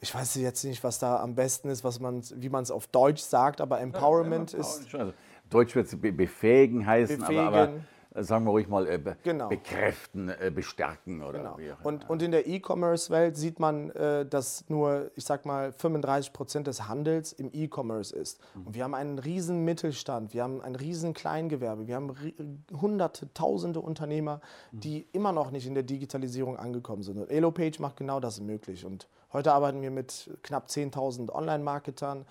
ich 0.00 0.14
weiß 0.14 0.34
jetzt 0.36 0.64
nicht, 0.64 0.84
was 0.84 0.98
da 0.98 1.20
am 1.20 1.34
besten 1.34 1.68
ist, 1.68 1.82
was 1.82 1.98
man, 1.98 2.22
wie 2.36 2.48
man 2.48 2.62
es 2.62 2.70
auf 2.70 2.86
Deutsch 2.86 3.22
sagt, 3.22 3.60
aber 3.60 3.80
Empowerment 3.80 4.52
ja, 4.52 4.58
ja, 4.58 4.64
ist. 4.64 4.94
Also 4.94 5.12
Deutsch 5.50 5.74
wird 5.74 5.86
es 5.86 5.98
befähigen 5.98 6.86
heißen, 6.86 7.18
befähigen. 7.18 7.46
aber, 7.46 7.62
aber 7.62 7.72
sagen 8.14 8.44
wir 8.44 8.52
ruhig 8.52 8.68
mal, 8.68 8.86
äh, 8.86 8.98
be 8.98 9.16
genau. 9.22 9.48
bekräften, 9.48 10.28
äh, 10.28 10.52
bestärken 10.54 11.22
oder 11.22 11.38
genau. 11.38 11.58
wie 11.58 11.72
auch 11.72 11.84
und, 11.84 12.08
und 12.08 12.22
in 12.22 12.30
der 12.30 12.46
E-Commerce-Welt 12.46 13.36
sieht 13.36 13.58
man, 13.58 13.90
äh, 13.90 14.24
dass 14.24 14.68
nur, 14.68 15.10
ich 15.16 15.24
sag 15.24 15.44
mal, 15.44 15.72
35 15.72 16.32
Prozent 16.32 16.66
des 16.66 16.86
Handels 16.88 17.32
im 17.32 17.50
E-Commerce 17.52 18.14
ist. 18.14 18.40
Mhm. 18.54 18.66
Und 18.66 18.74
wir 18.74 18.84
haben 18.84 18.94
einen 18.94 19.18
riesen 19.18 19.64
Mittelstand, 19.64 20.32
wir 20.32 20.44
haben 20.44 20.60
ein 20.62 20.76
riesen 20.76 21.12
Kleingewerbe, 21.12 21.88
wir 21.88 21.96
haben 21.96 22.14
hunderte, 22.80 23.32
tausende 23.34 23.80
Unternehmer, 23.80 24.40
mhm. 24.70 24.80
die 24.80 25.06
immer 25.12 25.32
noch 25.32 25.50
nicht 25.50 25.66
in 25.66 25.74
der 25.74 25.82
Digitalisierung 25.82 26.56
angekommen 26.56 27.02
sind. 27.02 27.18
Und 27.18 27.30
EloPage 27.30 27.80
macht 27.80 27.96
genau 27.96 28.20
das 28.20 28.40
möglich. 28.40 28.84
Und 28.84 29.08
heute 29.32 29.52
arbeiten 29.52 29.82
wir 29.82 29.90
mit 29.90 30.30
knapp 30.42 30.68
10.000 30.68 31.30
Online-Marketern. 31.30 32.26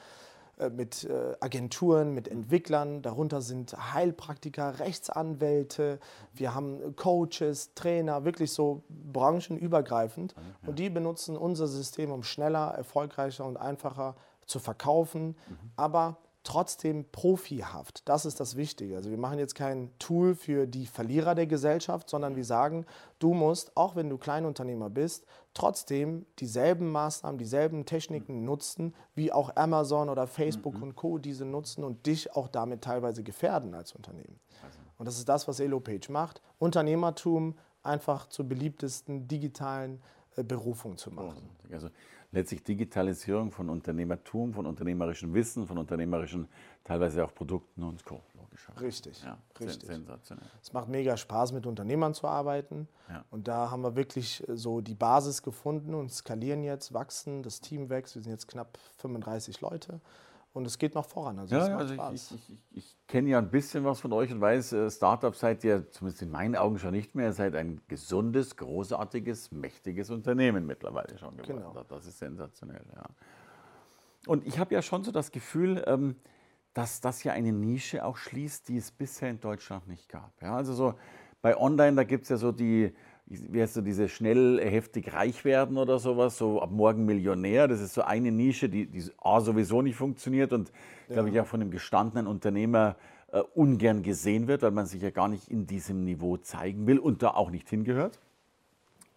Äh, 0.59 0.69
mit 0.69 1.03
äh, 1.05 1.35
Agenturen, 1.39 2.13
mit 2.13 2.27
Entwicklern. 2.27 3.01
Darunter 3.01 3.41
sind 3.41 3.73
Heilpraktiker, 3.93 4.79
Rechtsanwälte, 4.79 5.99
wir 6.33 6.53
haben 6.53 6.95
Coaches, 6.95 7.73
Trainer, 7.73 8.23
wirklich 8.23 8.51
so 8.51 8.83
branchenübergreifend. 8.89 10.35
Und 10.65 10.77
die 10.77 10.91
benutzen 10.91 11.37
unser 11.37 11.67
System, 11.67 12.11
um 12.11 12.21
schneller, 12.21 12.67
erfolgreicher 12.75 13.45
und 13.45 13.57
einfacher 13.57 14.15
zu 14.45 14.59
verkaufen, 14.59 15.29
mhm. 15.29 15.71
aber 15.75 16.17
trotzdem 16.43 17.05
profihaft. 17.11 18.07
Das 18.07 18.25
ist 18.25 18.39
das 18.39 18.55
Wichtige. 18.55 18.95
Also 18.95 19.09
wir 19.09 19.17
machen 19.17 19.39
jetzt 19.39 19.55
kein 19.55 19.91
Tool 19.97 20.35
für 20.35 20.67
die 20.67 20.85
Verlierer 20.85 21.35
der 21.35 21.47
Gesellschaft, 21.47 22.09
sondern 22.09 22.35
wir 22.35 22.45
sagen, 22.45 22.85
du 23.19 23.33
musst, 23.33 23.75
auch 23.77 23.95
wenn 23.95 24.09
du 24.09 24.17
Kleinunternehmer 24.17 24.89
bist, 24.89 25.25
trotzdem 25.53 26.25
dieselben 26.39 26.91
Maßnahmen, 26.91 27.37
dieselben 27.37 27.85
Techniken 27.85 28.43
nutzen, 28.43 28.93
wie 29.15 29.31
auch 29.31 29.55
Amazon 29.55 30.09
oder 30.09 30.27
Facebook 30.27 30.75
mhm. 30.75 30.83
und 30.83 30.95
Co. 30.95 31.17
diese 31.17 31.45
nutzen 31.45 31.83
und 31.83 32.05
dich 32.05 32.35
auch 32.35 32.47
damit 32.47 32.81
teilweise 32.81 33.23
gefährden 33.23 33.73
als 33.73 33.93
Unternehmen. 33.93 34.39
Also. 34.63 34.79
Und 34.97 35.05
das 35.07 35.17
ist 35.17 35.29
das, 35.29 35.47
was 35.47 35.59
EloPage 35.59 36.11
macht. 36.11 36.41
Unternehmertum 36.59 37.55
einfach 37.83 38.27
zur 38.27 38.45
beliebtesten 38.45 39.27
digitalen 39.27 40.01
Berufung 40.41 40.97
zu 40.97 41.11
machen. 41.11 41.49
Also 41.71 41.89
letztlich 42.31 42.63
Digitalisierung 42.63 43.51
von 43.51 43.69
Unternehmertum, 43.69 44.53
von 44.53 44.65
unternehmerischem 44.65 45.33
Wissen, 45.33 45.67
von 45.67 45.77
unternehmerischen 45.77 46.47
teilweise 46.83 47.23
auch 47.23 47.33
Produkten 47.33 47.83
und 47.83 48.03
Co. 48.03 48.21
Logisch. 48.35 48.67
Richtig, 48.81 49.23
ja, 49.23 49.37
richtig. 49.59 49.87
Sensationell. 49.87 50.45
Es 50.61 50.73
macht 50.73 50.89
mega 50.89 51.15
Spaß, 51.15 51.53
mit 51.53 51.65
Unternehmern 51.65 52.13
zu 52.13 52.27
arbeiten. 52.27 52.87
Ja. 53.07 53.23
Und 53.29 53.47
da 53.47 53.69
haben 53.69 53.83
wir 53.83 53.95
wirklich 53.95 54.47
äh, 54.47 54.57
so 54.57 54.81
die 54.81 54.95
Basis 54.95 55.43
gefunden 55.43 55.93
und 55.93 56.11
skalieren 56.11 56.63
jetzt, 56.63 56.93
wachsen, 56.93 57.43
das 57.43 57.61
Team 57.61 57.89
wächst. 57.89 58.15
Wir 58.15 58.23
sind 58.23 58.31
jetzt 58.31 58.47
knapp 58.47 58.77
35 58.97 59.61
Leute. 59.61 60.01
Und 60.53 60.67
es 60.67 60.77
geht 60.77 60.93
noch 60.93 61.05
voran. 61.05 61.39
Also, 61.39 61.55
ja, 61.55 61.77
also 61.77 61.95
ich, 61.95 62.31
ich, 62.31 62.31
ich, 62.31 62.59
ich 62.71 62.97
kenne 63.07 63.29
ja 63.29 63.39
ein 63.39 63.49
bisschen 63.49 63.83
was 63.85 63.99
von 63.99 64.13
euch 64.13 64.31
und 64.31 64.39
weiß, 64.39 64.73
äh, 64.73 64.91
Startup 64.91 65.35
seid 65.35 65.63
ihr 65.63 65.89
zumindest 65.89 66.21
in 66.21 66.29
meinen 66.29 66.55
Augen 66.55 66.77
schon 66.77 66.91
nicht 66.91 67.15
mehr. 67.15 67.27
Ihr 67.27 67.33
seid 67.33 67.55
ein 67.55 67.81
gesundes, 67.87 68.55
großartiges, 68.55 69.51
mächtiges 69.51 70.11
Unternehmen 70.11 70.67
mittlerweile 70.67 71.17
schon 71.17 71.35
geworden. 71.37 71.63
Genau. 71.73 71.83
Das 71.89 72.05
ist 72.05 72.19
sensationell, 72.19 72.85
ja. 72.95 73.03
Und 74.27 74.45
ich 74.45 74.59
habe 74.59 74.75
ja 74.75 74.83
schon 74.83 75.03
so 75.03 75.11
das 75.11 75.31
Gefühl, 75.31 75.83
ähm, 75.87 76.15
dass 76.75 77.01
das 77.01 77.23
ja 77.23 77.33
eine 77.33 77.51
Nische 77.51 78.05
auch 78.05 78.17
schließt, 78.17 78.69
die 78.69 78.77
es 78.77 78.91
bisher 78.91 79.31
in 79.31 79.39
Deutschland 79.39 79.87
nicht 79.87 80.07
gab. 80.07 80.39
Ja, 80.41 80.55
also 80.55 80.73
so 80.73 80.93
bei 81.41 81.57
Online, 81.57 81.95
da 81.95 82.03
gibt 82.03 82.23
es 82.23 82.29
ja 82.29 82.37
so 82.37 82.51
die, 82.51 82.93
wie 83.51 83.61
heißt 83.61 83.75
so, 83.75 83.81
diese 83.81 84.09
schnell 84.09 84.59
heftig 84.61 85.13
reich 85.13 85.45
werden 85.45 85.77
oder 85.77 85.99
sowas, 85.99 86.37
so 86.37 86.61
ab 86.61 86.71
morgen 86.71 87.05
Millionär. 87.05 87.67
Das 87.67 87.81
ist 87.81 87.93
so 87.93 88.01
eine 88.01 88.31
Nische, 88.31 88.69
die, 88.69 88.85
die 88.85 89.03
A 89.21 89.41
sowieso 89.41 89.81
nicht 89.81 89.95
funktioniert 89.95 90.53
und, 90.53 90.71
ja. 91.07 91.15
glaube 91.15 91.29
ich, 91.29 91.39
auch 91.39 91.47
von 91.47 91.61
einem 91.61 91.71
gestandenen 91.71 92.27
Unternehmer 92.27 92.95
äh, 93.31 93.39
ungern 93.55 94.03
gesehen 94.03 94.47
wird, 94.47 94.61
weil 94.61 94.71
man 94.71 94.85
sich 94.85 95.01
ja 95.01 95.09
gar 95.09 95.27
nicht 95.27 95.49
in 95.49 95.67
diesem 95.67 96.03
Niveau 96.03 96.37
zeigen 96.37 96.87
will 96.87 96.99
und 96.99 97.23
da 97.23 97.31
auch 97.31 97.49
nicht 97.49 97.69
hingehört. 97.69 98.19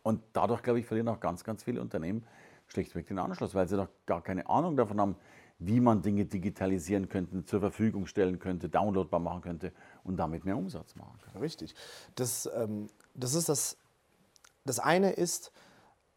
Und 0.02 0.22
dadurch, 0.32 0.62
glaube 0.62 0.78
ich, 0.78 0.86
verlieren 0.86 1.08
auch 1.08 1.20
ganz, 1.20 1.42
ganz 1.44 1.64
viele 1.64 1.80
Unternehmen 1.80 2.24
schlichtweg 2.68 3.06
den 3.06 3.18
Anschluss, 3.18 3.54
weil 3.54 3.68
sie 3.68 3.76
doch 3.76 3.88
gar 4.06 4.22
keine 4.22 4.48
Ahnung 4.48 4.76
davon 4.76 5.00
haben, 5.00 5.16
wie 5.58 5.80
man 5.80 6.02
Dinge 6.02 6.26
digitalisieren 6.26 7.08
könnte, 7.08 7.44
zur 7.44 7.60
Verfügung 7.60 8.06
stellen 8.06 8.38
könnte, 8.38 8.68
downloadbar 8.68 9.20
machen 9.20 9.40
könnte 9.40 9.72
und 10.04 10.16
damit 10.16 10.44
mehr 10.44 10.56
Umsatz 10.56 10.94
machen 10.96 11.18
könnte. 11.22 11.40
Richtig. 11.40 11.74
Das, 12.14 12.48
ähm, 12.54 12.88
das 13.14 13.34
ist 13.34 13.48
das 13.48 13.78
das 14.66 14.78
eine 14.78 15.12
ist, 15.12 15.52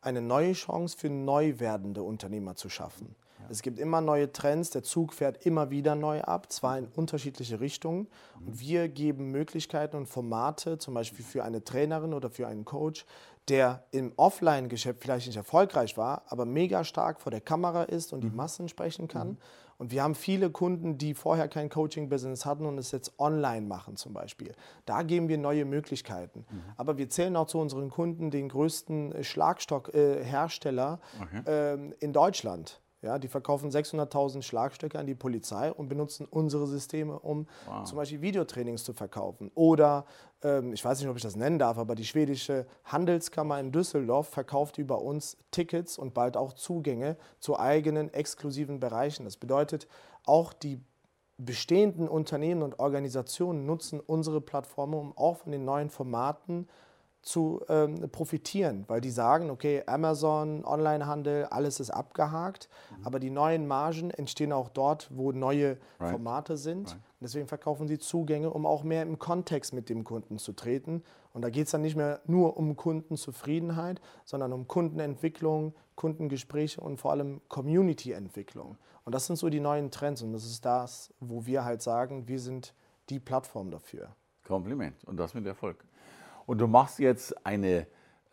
eine 0.01 0.21
neue 0.21 0.53
Chance 0.53 0.97
für 0.97 1.09
neu 1.09 1.59
werdende 1.59 2.03
Unternehmer 2.03 2.55
zu 2.55 2.69
schaffen. 2.69 3.15
Ja. 3.39 3.45
Es 3.49 3.61
gibt 3.61 3.79
immer 3.79 4.01
neue 4.01 4.31
Trends, 4.31 4.69
der 4.69 4.83
Zug 4.83 5.13
fährt 5.13 5.45
immer 5.45 5.69
wieder 5.71 5.95
neu 5.95 6.21
ab, 6.21 6.51
zwar 6.51 6.77
in 6.77 6.87
unterschiedliche 6.87 7.59
Richtungen. 7.59 8.07
Mhm. 8.39 8.47
Und 8.47 8.59
wir 8.59 8.89
geben 8.89 9.31
Möglichkeiten 9.31 9.97
und 9.97 10.07
Formate, 10.07 10.77
zum 10.77 10.93
Beispiel 10.93 11.25
für 11.25 11.43
eine 11.43 11.63
Trainerin 11.63 12.13
oder 12.13 12.29
für 12.29 12.47
einen 12.47 12.65
Coach, 12.65 13.05
der 13.47 13.83
im 13.91 14.13
Offline-Geschäft 14.15 15.01
vielleicht 15.01 15.27
nicht 15.27 15.37
erfolgreich 15.37 15.97
war, 15.97 16.23
aber 16.27 16.45
mega 16.45 16.83
stark 16.83 17.19
vor 17.19 17.31
der 17.31 17.41
Kamera 17.41 17.83
ist 17.83 18.13
und 18.13 18.23
mhm. 18.23 18.29
die 18.29 18.35
Massen 18.35 18.69
sprechen 18.69 19.07
kann. 19.07 19.29
Mhm. 19.29 19.37
Und 19.79 19.91
wir 19.91 20.03
haben 20.03 20.13
viele 20.13 20.49
Kunden, 20.49 20.97
die 20.97 21.13
vorher 21.13 21.47
kein 21.47 21.69
Coaching-Business 21.69 22.45
hatten 22.45 22.65
und 22.65 22.77
es 22.77 22.91
jetzt 22.91 23.17
online 23.17 23.65
machen 23.65 23.95
zum 23.95 24.11
Beispiel. 24.11 24.53
Da 24.85 25.03
geben 25.03 25.29
wir 25.29 25.37
neue 25.37 25.63
Möglichkeiten. 25.63 26.45
Mhm. 26.49 26.63
Aber 26.75 26.97
wir 26.97 27.07
zählen 27.07 27.35
auch 27.37 27.47
zu 27.47 27.59
unseren 27.59 27.89
Kunden 27.89 28.29
den 28.29 28.49
größten 28.49 29.23
Schlagstockhersteller 29.23 30.99
äh, 31.17 31.23
okay. 31.23 31.43
ähm, 31.47 31.93
in 32.01 32.11
Deutschland. 32.11 32.81
Ja, 33.01 33.17
die 33.17 33.29
verkaufen 33.29 33.69
600.000 33.69 34.41
Schlagstöcke 34.41 34.99
an 34.99 35.07
die 35.07 35.15
Polizei 35.15 35.71
und 35.71 35.87
benutzen 35.87 36.27
unsere 36.29 36.67
Systeme, 36.67 37.17
um 37.17 37.47
wow. 37.65 37.85
zum 37.85 37.95
Beispiel 37.95 38.21
Videotrainings 38.21 38.83
zu 38.83 38.91
verkaufen. 38.91 39.51
Oder, 39.55 40.05
ähm, 40.43 40.73
ich 40.73 40.83
weiß 40.83 40.99
nicht, 40.99 41.07
ob 41.07 41.15
ich 41.15 41.23
das 41.23 41.37
nennen 41.37 41.59
darf, 41.59 41.77
aber 41.77 41.95
die 41.95 42.03
schwedische 42.03 42.65
Handelskammer 42.83 43.57
in 43.59 43.71
Düsseldorf 43.71 44.27
verkauft 44.27 44.77
über 44.77 45.01
uns 45.01 45.37
Tickets 45.51 45.97
und 45.97 46.13
bald 46.13 46.35
auch 46.35 46.51
Zugänge 46.51 47.15
zu 47.39 47.57
eigenen 47.57 48.13
exklusiven 48.13 48.81
Bereichen. 48.81 49.23
Das 49.23 49.37
bedeutet, 49.37 49.87
auch 50.25 50.51
die 50.51 50.81
bestehenden 51.37 52.09
Unternehmen 52.09 52.63
und 52.63 52.79
Organisationen 52.79 53.65
nutzen 53.65 54.01
unsere 54.01 54.41
Plattform, 54.41 54.93
um 54.93 55.17
auch 55.17 55.37
von 55.37 55.53
den 55.53 55.63
neuen 55.63 55.89
Formaten 55.89 56.67
zu 57.21 57.61
ähm, 57.67 58.09
profitieren, 58.11 58.85
weil 58.87 59.01
die 59.01 59.09
sagen, 59.09 59.49
okay, 59.49 59.83
Amazon, 59.85 60.63
Onlinehandel, 60.65 61.45
alles 61.45 61.79
ist 61.79 61.89
abgehakt, 61.89 62.69
mhm. 62.97 63.05
aber 63.05 63.19
die 63.19 63.29
neuen 63.29 63.67
Margen 63.67 64.09
entstehen 64.11 64.53
auch 64.53 64.69
dort, 64.69 65.09
wo 65.13 65.31
neue 65.31 65.77
right. 65.99 66.11
Formate 66.11 66.57
sind. 66.57 66.91
Right. 66.91 66.99
Deswegen 67.19 67.47
verkaufen 67.47 67.87
sie 67.87 67.99
Zugänge, 67.99 68.49
um 68.51 68.65
auch 68.65 68.83
mehr 68.83 69.01
im 69.03 69.19
Kontext 69.19 69.73
mit 69.73 69.89
dem 69.89 70.05
Kunden 70.05 70.37
zu 70.37 70.53
treten. 70.53 71.03
Und 71.33 71.41
da 71.41 71.49
geht 71.49 71.65
es 71.65 71.71
dann 71.71 71.81
nicht 71.81 71.97
mehr 71.97 72.21
nur 72.25 72.57
um 72.57 72.77
Kundenzufriedenheit, 72.77 73.99
sondern 74.23 74.53
um 74.53 74.67
Kundenentwicklung, 74.67 75.73
Kundengespräche 75.95 76.79
und 76.79 76.97
vor 76.97 77.11
allem 77.11 77.41
Community-Entwicklung. 77.49 78.77
Und 79.03 79.13
das 79.13 79.27
sind 79.27 79.35
so 79.35 79.49
die 79.49 79.59
neuen 79.59 79.91
Trends 79.91 80.21
und 80.21 80.31
das 80.31 80.45
ist 80.45 80.63
das, 80.63 81.13
wo 81.19 81.45
wir 81.45 81.65
halt 81.65 81.81
sagen, 81.81 82.27
wir 82.27 82.39
sind 82.39 82.73
die 83.09 83.19
Plattform 83.19 83.71
dafür. 83.71 84.15
Kompliment 84.45 85.03
und 85.05 85.17
das 85.17 85.33
mit 85.33 85.45
Erfolg. 85.45 85.83
Und 86.49 86.57
du 86.57 86.65
machst 86.65 86.97
jetzt 86.97 87.45
eine 87.45 87.85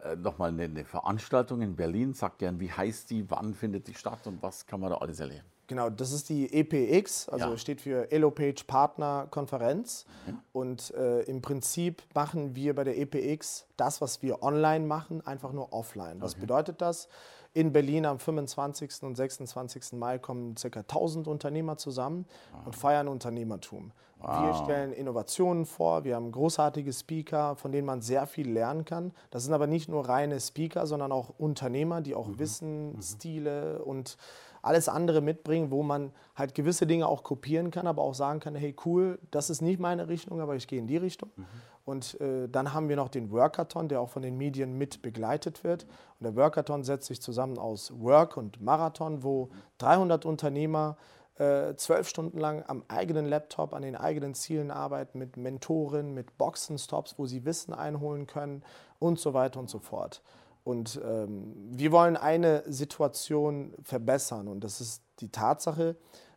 äh, 0.03 0.17
nochmal 0.17 0.49
eine, 0.49 0.63
eine, 0.63 0.87
Veranstaltung 0.87 1.61
in 1.61 1.77
Berlin. 1.77 2.15
Sag 2.15 2.39
gern, 2.39 2.59
wie 2.61 2.73
heißt 2.73 3.11
die, 3.11 3.31
wann 3.31 3.53
findet 3.53 3.89
die 3.89 3.95
statt 3.95 4.27
und 4.27 4.43
was 4.43 4.65
kann 4.65 4.81
man 4.81 4.89
da 4.89 4.97
alles 4.97 5.21
erleben? 5.21 5.45
Genau, 5.67 5.91
das 5.91 6.13
ist 6.13 6.31
die 6.31 6.51
EPX, 6.51 7.29
also 7.29 7.51
ja. 7.51 7.59
steht 7.59 7.83
für 7.83 8.11
Elopage 8.11 8.65
Partner 8.67 9.27
Konferenz. 9.31 10.07
Mhm. 10.27 10.39
Und 10.53 10.95
äh, 10.95 11.25
im 11.25 11.43
Prinzip 11.43 12.03
machen 12.15 12.57
wir 12.57 12.75
bei 12.75 12.85
der 12.85 12.97
EPX 12.97 13.67
das, 13.77 14.01
was 14.01 14.23
wir 14.23 14.43
online 14.43 14.87
machen, 14.87 15.27
einfach 15.27 15.53
nur 15.53 15.75
offline. 15.75 16.23
Was 16.23 16.33
okay. 16.33 16.41
bedeutet 16.41 16.81
das? 16.81 17.09
In 17.57 17.73
Berlin 17.73 18.05
am 18.05 18.19
25. 18.19 19.03
und 19.05 19.15
26. 19.15 19.93
Mai 19.95 20.19
kommen 20.19 20.57
ca. 20.57 20.81
1000 20.81 21.27
Unternehmer 21.27 21.79
zusammen 21.79 22.27
wow. 22.53 22.67
und 22.67 22.77
feiern 22.77 23.09
Unternehmertum. 23.09 23.93
Wow. 24.19 24.43
Wir 24.43 24.55
stellen 24.63 24.93
Innovationen 24.93 25.65
vor, 25.65 26.05
wir 26.05 26.17
haben 26.17 26.31
großartige 26.33 26.93
Speaker, 26.93 27.57
von 27.57 27.73
denen 27.73 27.87
man 27.87 28.03
sehr 28.03 28.27
viel 28.27 28.51
lernen 28.51 28.85
kann. 28.85 29.13
Das 29.31 29.45
sind 29.45 29.55
aber 29.55 29.67
nicht 29.67 29.89
nur 29.89 30.07
reine 30.07 30.39
Speaker, 30.39 30.87
sondern 30.87 31.13
auch 31.13 31.31
Unternehmer, 31.39 32.03
die 32.03 32.15
auch 32.15 32.27
mhm. 32.27 32.39
Wissen, 32.39 32.93
mhm. 32.93 33.01
Stile 33.01 33.83
und 33.83 34.19
alles 34.61 34.91
andere 34.91 35.23
mitbringen, 35.23 35.71
wo 35.71 35.83
man 35.83 36.13
halt 36.35 36.55
gewisse 36.55 36.87
Dinge 36.87 37.09
auch 37.09 37.23
kopieren 37.23 37.71
kann, 37.71 37.87
aber 37.87 38.03
auch 38.03 38.15
sagen 38.15 38.41
kann, 38.41 38.55
hey 38.55 38.77
cool, 38.85 39.19
das 39.31 39.49
ist 39.49 39.63
nicht 39.63 39.81
meine 39.81 40.09
Richtung, 40.09 40.43
aber 40.43 40.57
ich 40.57 40.69
gehe 40.69 40.79
in 40.79 40.89
die 40.89 40.99
Richtung. 40.99 41.31
Mhm. 41.37 41.47
Und 41.87 42.21
äh, 42.21 42.49
dann 42.49 42.75
haben 42.75 42.89
wir 42.89 42.97
noch 42.97 43.09
den 43.09 43.31
Workathon, 43.31 43.89
der 43.89 44.01
auch 44.01 44.11
von 44.11 44.21
den 44.21 44.37
Medien 44.37 44.77
mit 44.77 45.03
begleitet 45.03 45.63
wird. 45.63 45.85
Und 46.19 46.25
der 46.25 46.35
Workathon 46.35 46.83
setzt 46.83 47.07
sich 47.07 47.23
zusammen 47.23 47.59
aus 47.59 47.93
Work 48.01 48.37
und 48.37 48.61
Marathon, 48.61 49.23
wo 49.23 49.51
300 49.79 50.27
Unternehmer 50.27 50.97
äh, 51.39 51.77
zwölf 51.77 52.09
Stunden 52.09 52.39
lang 52.39 52.65
am 52.67 52.83
eigenen 52.89 53.27
Laptop 53.27 53.73
an 53.73 53.83
den 53.83 53.95
eigenen 53.95 54.35
Zielen 54.35 54.73
arbeiten, 54.73 55.19
mit 55.19 55.37
Mentoren, 55.37 56.13
mit 56.13 56.37
Boxenstops, 56.39 57.19
wo 57.19 57.27
sie 57.27 57.45
Wissen 57.45 57.73
einholen 57.73 58.27
können 58.27 58.65
und 58.99 59.21
so 59.21 59.33
weiter 59.33 59.61
und 59.61 59.71
so 59.71 59.79
fort. 59.79 60.23
Und 60.65 61.01
ähm, 61.05 61.55
wir 61.71 61.93
wollen 61.93 62.17
eine 62.17 62.65
Situation 62.67 63.75
verbessern 63.85 64.49
und 64.49 64.65
das 64.65 64.81
ist 64.81 65.03
die 65.21 65.29
Tatsache, 65.29 65.95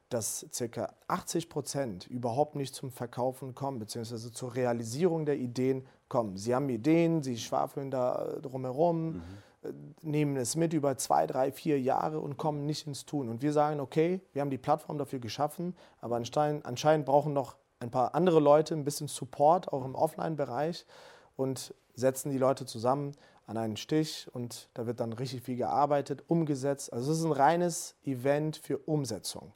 dass 0.09 0.45
ca. 0.71 0.89
80 1.07 1.49
Prozent 1.49 2.07
überhaupt 2.07 2.55
nicht 2.55 2.73
zum 2.73 2.91
Verkaufen 2.91 3.55
kommen, 3.55 3.79
beziehungsweise 3.79 4.31
zur 4.31 4.55
Realisierung 4.55 5.25
der 5.25 5.37
Ideen 5.37 5.85
kommen. 6.07 6.37
Sie 6.37 6.53
haben 6.53 6.69
Ideen, 6.69 7.21
sie 7.21 7.37
schwafeln 7.37 7.91
da 7.91 8.37
drumherum. 8.41 9.13
Mhm 9.13 9.21
nehmen 10.01 10.37
es 10.37 10.55
mit 10.55 10.73
über 10.73 10.97
zwei, 10.97 11.27
drei, 11.27 11.51
vier 11.51 11.79
Jahre 11.79 12.19
und 12.19 12.37
kommen 12.37 12.65
nicht 12.65 12.87
ins 12.87 13.05
Tun. 13.05 13.29
Und 13.29 13.41
wir 13.41 13.51
sagen, 13.51 13.79
okay, 13.79 14.21
wir 14.31 14.41
haben 14.41 14.49
die 14.49 14.57
Plattform 14.57 14.97
dafür 14.97 15.19
geschaffen, 15.19 15.75
aber 15.99 16.15
anscheinend, 16.15 16.65
anscheinend 16.65 17.05
brauchen 17.05 17.33
noch 17.33 17.57
ein 17.79 17.91
paar 17.91 18.15
andere 18.15 18.39
Leute 18.39 18.73
ein 18.73 18.83
bisschen 18.83 19.07
Support, 19.07 19.71
auch 19.71 19.85
im 19.85 19.95
Offline-Bereich 19.95 20.85
und 21.35 21.73
setzen 21.93 22.29
die 22.29 22.37
Leute 22.37 22.65
zusammen 22.65 23.13
an 23.49 23.57
einen 23.57 23.77
Stich 23.77 24.27
und 24.31 24.69
da 24.75 24.85
wird 24.85 24.99
dann 24.99 25.11
richtig 25.11 25.41
viel 25.41 25.55
gearbeitet, 25.55 26.23
umgesetzt. 26.27 26.93
Also 26.93 27.11
es 27.11 27.19
ist 27.19 27.25
ein 27.25 27.31
reines 27.31 27.95
Event 28.05 28.57
für 28.57 28.77
Umsetzung. 28.77 29.53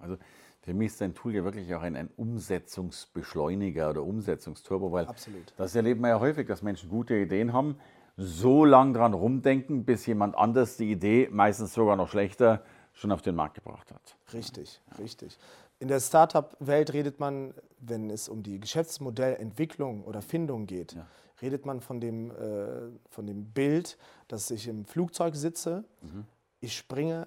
Also 0.00 0.16
für 0.60 0.74
mich 0.74 0.92
ist 0.92 1.00
dein 1.00 1.12
Tool 1.12 1.34
ja 1.34 1.42
wirklich 1.42 1.74
auch 1.74 1.82
ein, 1.82 1.96
ein 1.96 2.08
Umsetzungsbeschleuniger 2.16 3.90
oder 3.90 4.04
Umsetzungsturbo, 4.04 4.92
weil 4.92 5.06
Absolut. 5.06 5.52
das 5.56 5.74
erleben 5.74 6.02
wir 6.02 6.10
ja 6.10 6.20
häufig, 6.20 6.46
dass 6.46 6.62
Menschen 6.62 6.88
gute 6.88 7.16
Ideen 7.16 7.52
haben, 7.52 7.78
so 8.16 8.64
lang 8.64 8.94
dran 8.94 9.12
rumdenken, 9.12 9.84
bis 9.84 10.06
jemand 10.06 10.36
anders 10.36 10.76
die 10.76 10.92
Idee, 10.92 11.28
meistens 11.32 11.74
sogar 11.74 11.96
noch 11.96 12.08
schlechter, 12.08 12.62
schon 12.92 13.10
auf 13.10 13.22
den 13.22 13.34
Markt 13.34 13.56
gebracht 13.56 13.90
hat. 13.90 14.16
Richtig, 14.32 14.80
ja. 14.90 14.96
richtig. 14.98 15.36
In 15.80 15.88
der 15.88 15.98
Startup-Welt 15.98 16.92
redet 16.92 17.18
man, 17.18 17.54
wenn 17.80 18.08
es 18.08 18.28
um 18.28 18.44
die 18.44 18.60
Geschäftsmodellentwicklung 18.60 20.04
oder 20.04 20.22
Findung 20.22 20.66
geht, 20.66 20.92
ja. 20.92 21.08
Redet 21.42 21.66
man 21.66 21.80
von 21.80 22.00
dem, 22.00 22.30
äh, 22.30 22.88
von 23.10 23.26
dem 23.26 23.52
Bild, 23.52 23.98
dass 24.28 24.50
ich 24.50 24.68
im 24.68 24.84
Flugzeug 24.84 25.34
sitze, 25.34 25.84
mhm. 26.00 26.24
ich 26.60 26.76
springe 26.76 27.26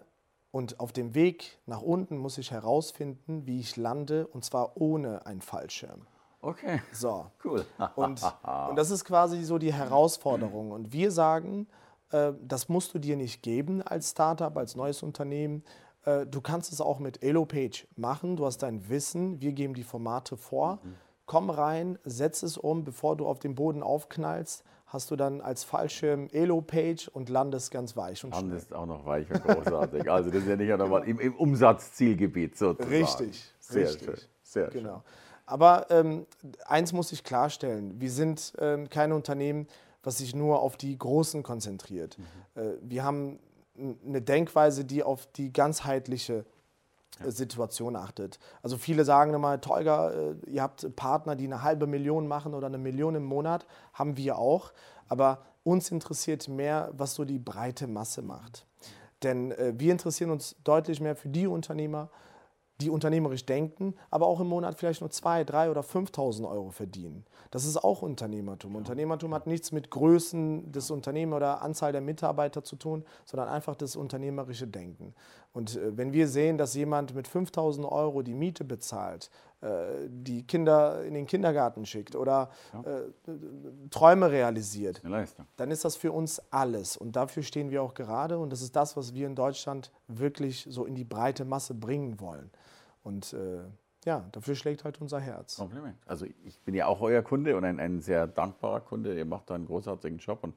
und 0.51 0.79
auf 0.79 0.93
dem 0.93 1.13
Weg 1.13 1.59
nach 1.65 1.81
unten 1.81 2.17
muss 2.17 2.37
ich 2.37 2.51
herausfinden, 2.51 3.45
wie 3.45 3.59
ich 3.59 3.75
lande 3.75 4.25
und 4.27 4.45
zwar 4.45 4.77
ohne 4.77 5.25
einen 5.25 5.41
Fallschirm. 5.41 6.07
Okay. 6.41 6.81
So. 6.93 7.25
Cool. 7.43 7.65
und, 7.95 8.21
und 8.69 8.75
das 8.75 8.91
ist 8.91 9.03
quasi 9.03 9.43
so 9.43 9.57
die 9.57 9.73
Herausforderung. 9.73 10.71
Und 10.71 10.93
wir 10.93 11.11
sagen, 11.11 11.67
äh, 12.11 12.33
das 12.41 12.69
musst 12.69 12.93
du 12.93 12.99
dir 12.99 13.17
nicht 13.17 13.41
geben 13.41 13.81
als 13.81 14.11
Startup, 14.11 14.55
als 14.55 14.75
neues 14.75 15.03
Unternehmen. 15.03 15.63
Äh, 16.05 16.25
du 16.25 16.41
kannst 16.41 16.71
es 16.71 16.81
auch 16.81 16.99
mit 16.99 17.23
EloPage 17.23 17.87
machen. 17.95 18.35
Du 18.37 18.45
hast 18.45 18.59
dein 18.59 18.87
Wissen. 18.89 19.41
Wir 19.41 19.53
geben 19.53 19.73
die 19.73 19.83
Formate 19.83 20.37
vor. 20.37 20.79
Mhm. 20.83 20.95
Komm 21.25 21.49
rein, 21.49 21.97
setz 22.03 22.43
es 22.43 22.57
um, 22.57 22.83
bevor 22.83 23.15
du 23.15 23.25
auf 23.27 23.39
den 23.39 23.55
Boden 23.55 23.83
aufknallst 23.83 24.63
hast 24.95 25.11
du 25.11 25.15
dann 25.15 25.41
als 25.41 25.63
Fallschirm 25.63 26.29
Elo-Page 26.31 27.09
und 27.09 27.29
landest 27.29 27.71
ganz 27.71 27.97
weich 27.97 28.23
und 28.23 28.31
Landest 28.31 28.73
auch 28.73 28.85
noch 28.85 29.05
weich 29.05 29.29
und 29.29 29.43
großartig. 29.43 30.09
also 30.09 30.29
das 30.29 30.43
ist 30.43 30.47
ja 30.47 30.55
nicht 30.55 30.71
einmal 30.71 31.03
im, 31.07 31.19
im 31.19 31.35
Umsatzzielgebiet 31.35 32.57
sozusagen. 32.57 32.95
Richtig, 32.95 33.43
sehr 33.59 33.89
richtig. 33.89 34.05
schön. 34.05 34.19
Sehr 34.43 34.67
genau. 34.69 34.93
schön. 34.93 35.01
Aber 35.47 35.87
ähm, 35.89 36.25
eins 36.65 36.93
muss 36.93 37.11
ich 37.11 37.23
klarstellen, 37.23 37.99
wir 37.99 38.09
sind 38.09 38.53
ähm, 38.59 38.89
kein 38.89 39.11
Unternehmen, 39.11 39.67
was 40.03 40.19
sich 40.19 40.33
nur 40.33 40.59
auf 40.61 40.77
die 40.77 40.97
Großen 40.97 41.43
konzentriert. 41.43 42.17
Mhm. 42.17 42.61
Äh, 42.61 42.73
wir 42.81 43.03
haben 43.03 43.39
eine 43.77 44.21
Denkweise, 44.21 44.85
die 44.85 45.03
auf 45.03 45.27
die 45.33 45.51
ganzheitliche 45.51 46.45
Situation 47.23 47.95
achtet. 47.95 48.39
Also 48.61 48.77
viele 48.77 49.05
sagen 49.05 49.33
immer, 49.33 49.61
Tolga, 49.61 50.11
äh, 50.11 50.35
ihr 50.47 50.61
habt 50.61 50.95
Partner, 50.95 51.35
die 51.35 51.45
eine 51.45 51.63
halbe 51.63 51.87
Million 51.87 52.27
machen 52.27 52.53
oder 52.53 52.67
eine 52.67 52.77
Million 52.77 53.15
im 53.15 53.23
Monat, 53.23 53.65
haben 53.93 54.17
wir 54.17 54.37
auch. 54.37 54.73
Aber 55.07 55.39
uns 55.63 55.91
interessiert 55.91 56.47
mehr, 56.47 56.91
was 56.93 57.15
so 57.15 57.25
die 57.25 57.39
breite 57.39 57.87
Masse 57.87 58.21
macht. 58.21 58.65
Denn 59.23 59.51
äh, 59.51 59.73
wir 59.77 59.91
interessieren 59.91 60.29
uns 60.29 60.55
deutlich 60.63 60.99
mehr 60.99 61.15
für 61.15 61.29
die 61.29 61.47
Unternehmer, 61.47 62.09
die 62.81 62.89
unternehmerisch 62.89 63.45
denken, 63.45 63.95
aber 64.11 64.27
auch 64.27 64.41
im 64.41 64.47
Monat 64.47 64.75
vielleicht 64.75 65.01
nur 65.01 65.09
2.000, 65.09 65.49
3.000 65.49 65.71
oder 65.71 65.81
5.000 65.81 66.49
Euro 66.49 66.71
verdienen. 66.71 67.25
Das 67.51 67.65
ist 67.65 67.77
auch 67.77 68.01
Unternehmertum. 68.01 68.73
Ja. 68.73 68.79
Unternehmertum 68.79 69.33
hat 69.33 69.47
nichts 69.47 69.71
mit 69.71 69.89
Größen 69.89 70.71
des 70.71 70.91
Unternehmens 70.91 71.37
oder 71.37 71.61
Anzahl 71.61 71.93
der 71.93 72.01
Mitarbeiter 72.01 72.63
zu 72.63 72.75
tun, 72.75 73.05
sondern 73.25 73.47
einfach 73.47 73.75
das 73.75 73.95
unternehmerische 73.95 74.67
Denken. 74.67 75.13
Und 75.53 75.77
äh, 75.77 75.97
wenn 75.97 76.11
wir 76.11 76.27
sehen, 76.27 76.57
dass 76.57 76.73
jemand 76.73 77.15
mit 77.15 77.29
5.000 77.29 77.89
Euro 77.89 78.21
die 78.21 78.33
Miete 78.33 78.65
bezahlt, 78.65 79.29
äh, 79.61 80.09
die 80.09 80.43
Kinder 80.43 81.03
in 81.05 81.13
den 81.13 81.25
Kindergarten 81.25 81.85
schickt 81.85 82.15
oder 82.15 82.49
ja. 82.73 82.81
äh, 82.81 83.01
Träume 83.89 84.29
realisiert, 84.31 85.01
dann 85.55 85.71
ist 85.71 85.85
das 85.85 85.95
für 85.95 86.11
uns 86.11 86.41
alles. 86.51 86.97
Und 86.97 87.15
dafür 87.15 87.41
stehen 87.41 87.71
wir 87.71 87.81
auch 87.81 87.93
gerade. 87.93 88.37
Und 88.37 88.51
das 88.51 88.61
ist 88.61 88.75
das, 88.75 88.97
was 88.97 89.13
wir 89.13 89.27
in 89.27 89.35
Deutschland 89.35 89.91
wirklich 90.09 90.67
so 90.69 90.83
in 90.85 90.93
die 90.93 91.05
breite 91.05 91.45
Masse 91.45 91.73
bringen 91.73 92.19
wollen. 92.19 92.51
Und 93.05 93.33
äh, 93.33 93.59
ja, 94.05 94.25
dafür 94.31 94.55
schlägt 94.55 94.83
halt 94.83 94.99
unser 94.99 95.19
Herz. 95.19 95.57
Kompliment. 95.57 95.95
Also 96.05 96.25
ich 96.43 96.59
bin 96.61 96.75
ja 96.75 96.87
auch 96.87 97.01
euer 97.01 97.21
Kunde 97.21 97.55
und 97.55 97.63
ein, 97.63 97.79
ein 97.79 98.01
sehr 98.01 98.27
dankbarer 98.27 98.81
Kunde. 98.81 99.15
Ihr 99.17 99.25
macht 99.25 99.49
da 99.49 99.55
einen 99.55 99.67
großartigen 99.67 100.17
Job 100.17 100.43
und 100.43 100.55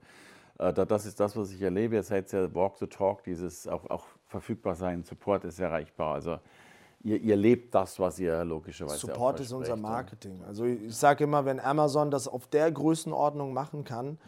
äh, 0.58 0.72
das 0.72 1.06
ist 1.06 1.20
das, 1.20 1.36
was 1.36 1.52
ich 1.52 1.60
erlebe. 1.60 1.96
Ihr 1.96 2.02
seid 2.02 2.32
ja 2.32 2.52
Walk 2.54 2.78
the 2.78 2.86
Talk, 2.86 3.22
dieses 3.24 3.68
auch, 3.68 3.88
auch 3.90 4.06
verfügbar 4.26 4.74
sein, 4.74 5.04
Support 5.04 5.44
ist 5.44 5.60
erreichbar. 5.60 6.14
Also 6.14 6.38
ihr, 7.04 7.20
ihr 7.20 7.36
lebt 7.36 7.74
das, 7.74 8.00
was 8.00 8.18
ihr 8.18 8.44
logischerweise 8.44 8.98
Support 8.98 9.40
ist 9.40 9.52
unser 9.52 9.76
Marketing. 9.76 10.42
Also 10.44 10.64
ich 10.64 10.96
sage 10.96 11.24
immer, 11.24 11.44
wenn 11.44 11.60
Amazon 11.60 12.10
das 12.10 12.28
auf 12.28 12.46
der 12.48 12.72
Größenordnung 12.72 13.52
machen 13.52 13.84
kann, 13.84 14.18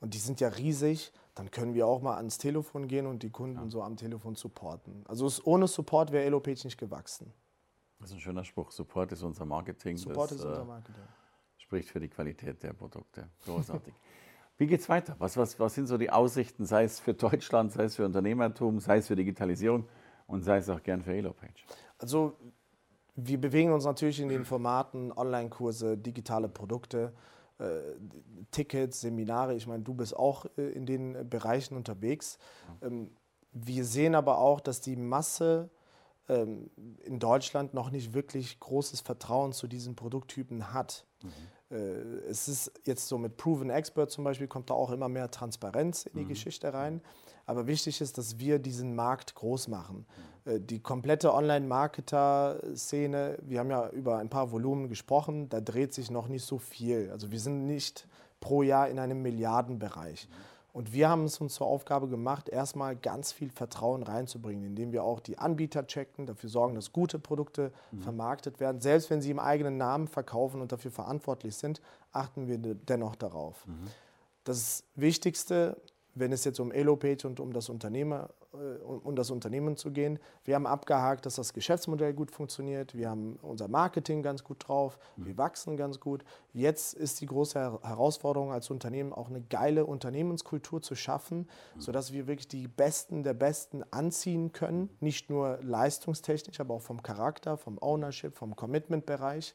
und 0.00 0.14
die 0.14 0.18
sind 0.18 0.40
ja 0.40 0.48
riesig, 0.48 1.12
dann 1.34 1.50
können 1.50 1.74
wir 1.74 1.86
auch 1.86 2.00
mal 2.00 2.16
ans 2.16 2.38
Telefon 2.38 2.88
gehen 2.88 3.06
und 3.06 3.22
die 3.22 3.30
Kunden 3.30 3.56
ja. 3.64 3.70
so 3.70 3.82
am 3.82 3.96
Telefon 3.96 4.34
supporten. 4.34 5.04
Also 5.06 5.30
ohne 5.44 5.68
Support 5.68 6.10
wäre 6.12 6.24
Elopage 6.24 6.64
nicht 6.64 6.78
gewachsen. 6.78 7.32
Das 8.00 8.10
ist 8.10 8.16
ein 8.16 8.20
schöner 8.20 8.44
Spruch. 8.44 8.70
Support 8.70 9.12
ist 9.12 9.22
unser 9.22 9.44
Marketing. 9.44 9.96
Support 9.96 10.30
das, 10.30 10.38
ist 10.38 10.44
unser 10.44 10.62
äh, 10.62 10.64
Marketing. 10.64 11.02
Spricht 11.58 11.90
für 11.90 12.00
die 12.00 12.08
Qualität 12.08 12.62
der 12.62 12.72
Produkte. 12.72 13.28
Großartig. 13.44 13.94
Wie 14.56 14.66
geht 14.66 14.80
es 14.80 14.88
weiter? 14.88 15.16
Was, 15.18 15.36
was, 15.36 15.58
was 15.58 15.74
sind 15.74 15.86
so 15.86 15.96
die 15.96 16.10
Aussichten, 16.10 16.66
sei 16.66 16.84
es 16.84 17.00
für 17.00 17.14
Deutschland, 17.14 17.72
sei 17.72 17.84
es 17.84 17.96
für 17.96 18.04
Unternehmertum, 18.04 18.80
sei 18.80 18.98
es 18.98 19.06
für 19.06 19.16
Digitalisierung 19.16 19.86
und 20.26 20.42
sei 20.42 20.58
es 20.58 20.68
auch 20.68 20.82
gern 20.82 21.02
für 21.02 21.14
Elopage? 21.14 21.64
Also 21.98 22.36
wir 23.16 23.40
bewegen 23.40 23.72
uns 23.72 23.84
natürlich 23.84 24.20
in 24.20 24.28
den 24.28 24.44
Formaten 24.44 25.12
Online-Kurse, 25.12 25.96
digitale 25.96 26.48
Produkte, 26.48 27.12
äh, 27.58 27.64
Tickets, 28.50 29.00
Seminare. 29.00 29.54
Ich 29.54 29.66
meine, 29.66 29.82
du 29.82 29.94
bist 29.94 30.16
auch 30.16 30.46
äh, 30.56 30.70
in 30.70 30.86
den 30.86 31.28
Bereichen 31.28 31.76
unterwegs. 31.76 32.38
Ähm, 32.82 33.10
wir 33.52 33.84
sehen 33.84 34.14
aber 34.14 34.38
auch, 34.38 34.60
dass 34.60 34.80
die 34.80 34.96
Masse 34.96 35.70
ähm, 36.30 36.70
in 37.04 37.18
Deutschland 37.18 37.74
noch 37.74 37.90
nicht 37.90 38.14
wirklich 38.14 38.58
großes 38.60 39.00
Vertrauen 39.00 39.52
zu 39.52 39.66
diesen 39.66 39.96
Produkttypen 39.96 40.72
hat. 40.72 41.04
Mhm. 41.22 41.32
Äh, 41.70 41.76
es 42.28 42.46
ist 42.48 42.72
jetzt 42.84 43.08
so 43.08 43.18
mit 43.18 43.36
Proven 43.36 43.68
Expert 43.70 44.12
zum 44.12 44.22
Beispiel, 44.24 44.46
kommt 44.46 44.70
da 44.70 44.74
auch 44.74 44.92
immer 44.92 45.08
mehr 45.08 45.28
Transparenz 45.30 46.06
in 46.06 46.18
die 46.18 46.24
mhm. 46.24 46.28
Geschichte 46.28 46.72
rein. 46.72 47.02
Aber 47.46 47.66
wichtig 47.66 48.00
ist, 48.00 48.16
dass 48.16 48.38
wir 48.38 48.60
diesen 48.60 48.94
Markt 48.94 49.34
groß 49.34 49.66
machen. 49.68 50.06
Mhm. 50.44 50.52
Äh, 50.52 50.60
die 50.60 50.80
komplette 50.80 51.34
Online-Marketer-Szene, 51.34 53.38
wir 53.42 53.58
haben 53.58 53.70
ja 53.70 53.88
über 53.90 54.18
ein 54.18 54.28
paar 54.28 54.52
Volumen 54.52 54.88
gesprochen, 54.88 55.48
da 55.48 55.60
dreht 55.60 55.92
sich 55.92 56.12
noch 56.12 56.28
nicht 56.28 56.44
so 56.44 56.58
viel. 56.58 57.10
Also 57.10 57.32
wir 57.32 57.40
sind 57.40 57.66
nicht 57.66 58.06
pro 58.38 58.62
Jahr 58.62 58.88
in 58.88 59.00
einem 59.00 59.20
Milliardenbereich. 59.20 60.28
Mhm. 60.28 60.34
Und 60.72 60.92
wir 60.92 61.08
haben 61.08 61.24
es 61.24 61.40
uns 61.40 61.54
zur 61.54 61.66
Aufgabe 61.66 62.08
gemacht, 62.08 62.48
erstmal 62.48 62.96
ganz 62.96 63.32
viel 63.32 63.50
Vertrauen 63.50 64.02
reinzubringen, 64.02 64.64
indem 64.64 64.92
wir 64.92 65.04
auch 65.04 65.20
die 65.20 65.38
Anbieter 65.38 65.86
checken, 65.86 66.26
dafür 66.26 66.48
sorgen, 66.48 66.74
dass 66.74 66.92
gute 66.92 67.18
Produkte 67.18 67.72
mhm. 67.90 68.00
vermarktet 68.00 68.60
werden. 68.60 68.80
Selbst 68.80 69.10
wenn 69.10 69.20
sie 69.20 69.30
im 69.30 69.38
eigenen 69.38 69.76
Namen 69.76 70.08
verkaufen 70.08 70.60
und 70.60 70.72
dafür 70.72 70.90
verantwortlich 70.90 71.56
sind, 71.56 71.80
achten 72.12 72.46
wir 72.46 72.58
dennoch 72.58 73.16
darauf. 73.16 73.66
Mhm. 73.66 73.88
Das 74.44 74.84
Wichtigste 74.94 75.76
wenn 76.14 76.32
es 76.32 76.44
jetzt 76.44 76.60
um 76.60 76.72
Elopage 76.72 77.26
und 77.26 77.40
um 77.40 77.52
das, 77.52 77.68
Unternehmer, 77.68 78.30
äh, 78.52 78.82
um 78.82 79.14
das 79.14 79.30
Unternehmen 79.30 79.76
zu 79.76 79.92
gehen, 79.92 80.18
wir 80.44 80.56
haben 80.56 80.66
abgehakt, 80.66 81.24
dass 81.24 81.36
das 81.36 81.52
Geschäftsmodell 81.52 82.12
gut 82.12 82.30
funktioniert, 82.30 82.96
wir 82.96 83.08
haben 83.08 83.38
unser 83.42 83.68
Marketing 83.68 84.22
ganz 84.22 84.42
gut 84.42 84.66
drauf, 84.66 84.98
wir 85.16 85.36
wachsen 85.38 85.76
ganz 85.76 86.00
gut. 86.00 86.24
Jetzt 86.52 86.94
ist 86.94 87.20
die 87.20 87.26
große 87.26 87.58
Herausforderung 87.82 88.52
als 88.52 88.70
Unternehmen 88.70 89.12
auch 89.12 89.28
eine 89.28 89.40
geile 89.40 89.86
Unternehmenskultur 89.86 90.82
zu 90.82 90.96
schaffen, 90.96 91.48
sodass 91.78 92.12
wir 92.12 92.26
wirklich 92.26 92.48
die 92.48 92.66
Besten 92.66 93.22
der 93.22 93.34
Besten 93.34 93.84
anziehen 93.92 94.52
können, 94.52 94.90
nicht 94.98 95.30
nur 95.30 95.58
leistungstechnisch, 95.62 96.58
aber 96.58 96.74
auch 96.74 96.82
vom 96.82 97.02
Charakter, 97.02 97.56
vom 97.56 97.78
Ownership, 97.80 98.36
vom 98.36 98.56
Commitment-Bereich, 98.56 99.54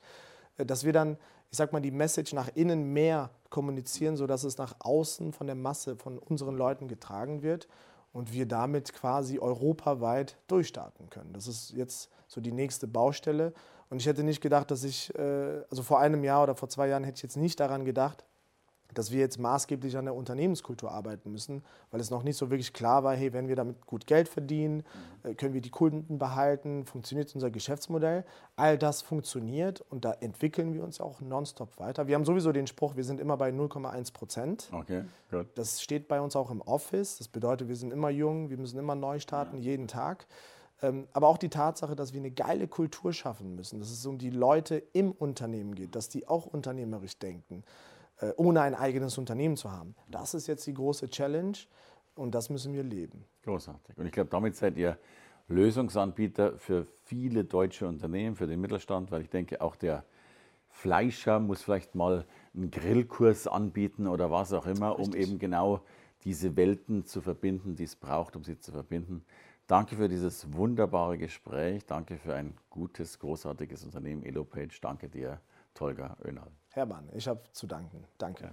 äh, 0.58 0.66
dass 0.66 0.86
wir 0.86 0.94
dann 0.94 1.18
ich 1.52 1.58
sag 1.58 1.72
mal, 1.72 1.80
die 1.80 1.92
Message 1.92 2.34
nach 2.34 2.50
innen 2.56 2.92
mehr 2.92 3.30
kommunizieren, 3.50 4.18
sodass 4.18 4.44
es 4.44 4.58
nach 4.58 4.76
außen 4.80 5.32
von 5.32 5.48
der 5.48 5.56
Masse, 5.56 5.96
von 5.96 6.18
unseren 6.18 6.58
Leuten 6.58 6.88
getragen 6.88 7.44
wird 7.44 7.68
und 8.16 8.32
wir 8.32 8.46
damit 8.46 8.94
quasi 8.94 9.40
europaweit 9.40 10.38
durchstarten 10.48 11.10
können. 11.10 11.34
Das 11.34 11.48
ist 11.48 11.72
jetzt 11.72 12.10
so 12.28 12.40
die 12.40 12.54
nächste 12.54 12.88
Baustelle. 12.88 13.54
Und 13.90 14.00
ich 14.00 14.08
hätte 14.08 14.24
nicht 14.24 14.40
gedacht, 14.40 14.72
dass 14.72 14.86
ich, 14.86 15.14
äh, 15.16 15.64
also 15.70 15.84
vor 15.84 16.00
einem 16.00 16.24
Jahr 16.24 16.44
oder 16.44 16.56
vor 16.56 16.70
zwei 16.70 16.88
Jahren 16.88 17.04
hätte 17.04 17.18
ich 17.18 17.24
jetzt 17.24 17.36
nicht 17.36 17.60
daran 17.60 17.84
gedacht, 17.84 18.24
dass 18.94 19.12
wir 19.12 19.20
jetzt 19.20 19.40
maßgeblich 19.40 19.98
an 19.98 20.06
der 20.06 20.16
Unternehmenskultur 20.16 20.92
arbeiten 20.92 21.32
müssen, 21.32 21.64
weil 21.92 22.00
es 22.00 22.10
noch 22.10 22.24
nicht 22.24 22.38
so 22.38 22.50
wirklich 22.50 22.74
klar 22.74 23.04
war, 23.04 23.16
hey, 23.16 23.34
wenn 23.34 23.48
wir 23.48 23.56
damit 23.56 23.86
gut 23.86 24.08
Geld 24.08 24.28
verdienen, 24.30 24.84
äh, 25.24 25.36
können 25.36 25.54
wir 25.54 25.62
die 25.62 25.70
Kunden 25.70 26.18
behalten, 26.18 26.86
funktioniert 26.86 27.34
unser 27.36 27.52
Geschäftsmodell. 27.52 28.24
All 28.56 28.78
das 28.78 29.02
funktioniert 29.02 29.82
und 29.90 30.06
da 30.06 30.14
entwickeln 30.14 30.74
wir 30.74 30.84
uns 30.84 31.02
auch 31.02 31.22
nonstop 31.22 31.80
weiter. 31.80 32.08
Wir 32.08 32.16
haben 32.16 32.26
sowieso 32.26 32.52
den 32.52 32.68
Spruch, 32.68 32.96
wir 32.96 33.04
sind 33.04 33.20
immer 33.20 33.38
bei 33.38 33.50
0,1 33.50 34.14
Prozent. 34.14 34.70
Okay, 34.72 35.04
gut. 35.30 35.48
Das 35.56 35.82
steht 35.82 36.08
bei 36.08 36.22
uns 36.22 36.36
auch 36.36 36.52
im 36.52 36.62
Office. 36.62 37.18
Das 37.18 37.28
bedeutet, 37.28 37.68
wir 37.68 37.76
sind 37.76 37.92
immer 37.92 38.10
jung, 38.10 38.50
wir 38.50 38.58
müssen 38.58 38.80
immer 38.80 38.96
neu 38.96 39.20
starten, 39.20 39.58
ja. 39.58 39.72
jeden 39.72 39.88
Tag. 39.88 40.26
Ähm, 40.82 41.08
aber 41.14 41.28
auch 41.28 41.38
die 41.38 41.50
Tatsache, 41.50 41.96
dass 41.96 42.14
wir 42.14 42.20
eine 42.20 42.32
geile 42.32 42.68
Kultur 42.68 43.14
schaffen 43.14 43.56
müssen, 43.56 43.80
dass 43.80 43.92
es 43.92 44.06
um 44.06 44.18
die 44.18 44.30
Leute 44.30 44.84
im 44.94 45.12
Unternehmen 45.12 45.74
geht, 45.74 45.96
dass 45.96 46.10
die 46.10 46.28
auch 46.28 46.46
unternehmerisch 46.46 47.18
denken 47.18 47.64
ohne 48.38 48.62
ein 48.62 48.76
eigenes 48.76 49.18
Unternehmen 49.18 49.58
zu 49.58 49.72
haben. 49.72 49.96
Das 50.10 50.34
ist 50.34 50.48
jetzt 50.48 50.66
die 50.68 50.74
große 50.74 51.10
Challenge 51.10 51.58
und 52.16 52.34
das 52.34 52.50
müssen 52.50 52.74
wir 52.74 52.84
leben. 52.84 53.26
Großartig. 53.44 53.98
Und 53.98 54.06
ich 54.06 54.12
glaube, 54.12 54.30
damit 54.30 54.56
seid 54.56 54.78
ihr 54.78 54.98
Lösungsanbieter 55.48 56.58
für 56.58 56.88
viele 57.04 57.44
deutsche 57.44 57.88
Unternehmen, 57.88 58.36
für 58.36 58.48
den 58.48 58.62
Mittelstand, 58.62 59.12
weil 59.12 59.22
ich 59.22 59.30
denke, 59.30 59.62
auch 59.62 59.76
der 59.76 60.06
Fleischer 60.70 61.40
muss 61.40 61.62
vielleicht 61.62 61.96
mal 61.96 62.26
einen 62.54 62.72
Grillkurs 62.72 63.48
anbieten 63.48 64.08
oder 64.08 64.32
was 64.32 64.54
auch 64.54 64.66
immer, 64.66 65.00
um 65.00 65.14
eben 65.14 65.40
genau 65.40 65.82
diese 66.24 66.56
Welten 66.56 67.06
zu 67.06 67.22
verbinden, 67.22 67.76
die 67.76 67.84
es 67.84 67.96
braucht, 67.96 68.36
um 68.36 68.44
sie 68.44 68.60
zu 68.60 68.72
verbinden. 68.72 69.24
Danke 69.68 69.96
für 69.96 70.10
dieses 70.10 70.54
wunderbare 70.54 71.18
Gespräch. 71.18 71.86
Danke 71.86 72.18
für 72.18 72.36
ein 72.36 72.56
gutes, 72.70 73.20
großartiges 73.20 73.84
Unternehmen 73.84 74.24
Elopage. 74.24 74.80
Danke 74.82 75.10
dir, 75.10 75.40
Tolga 75.76 76.18
Önal. 76.26 76.50
Hermann, 76.72 77.08
ich 77.14 77.28
habe 77.28 77.44
zu 77.52 77.68
danken. 77.68 78.04
Danke. 78.18 78.50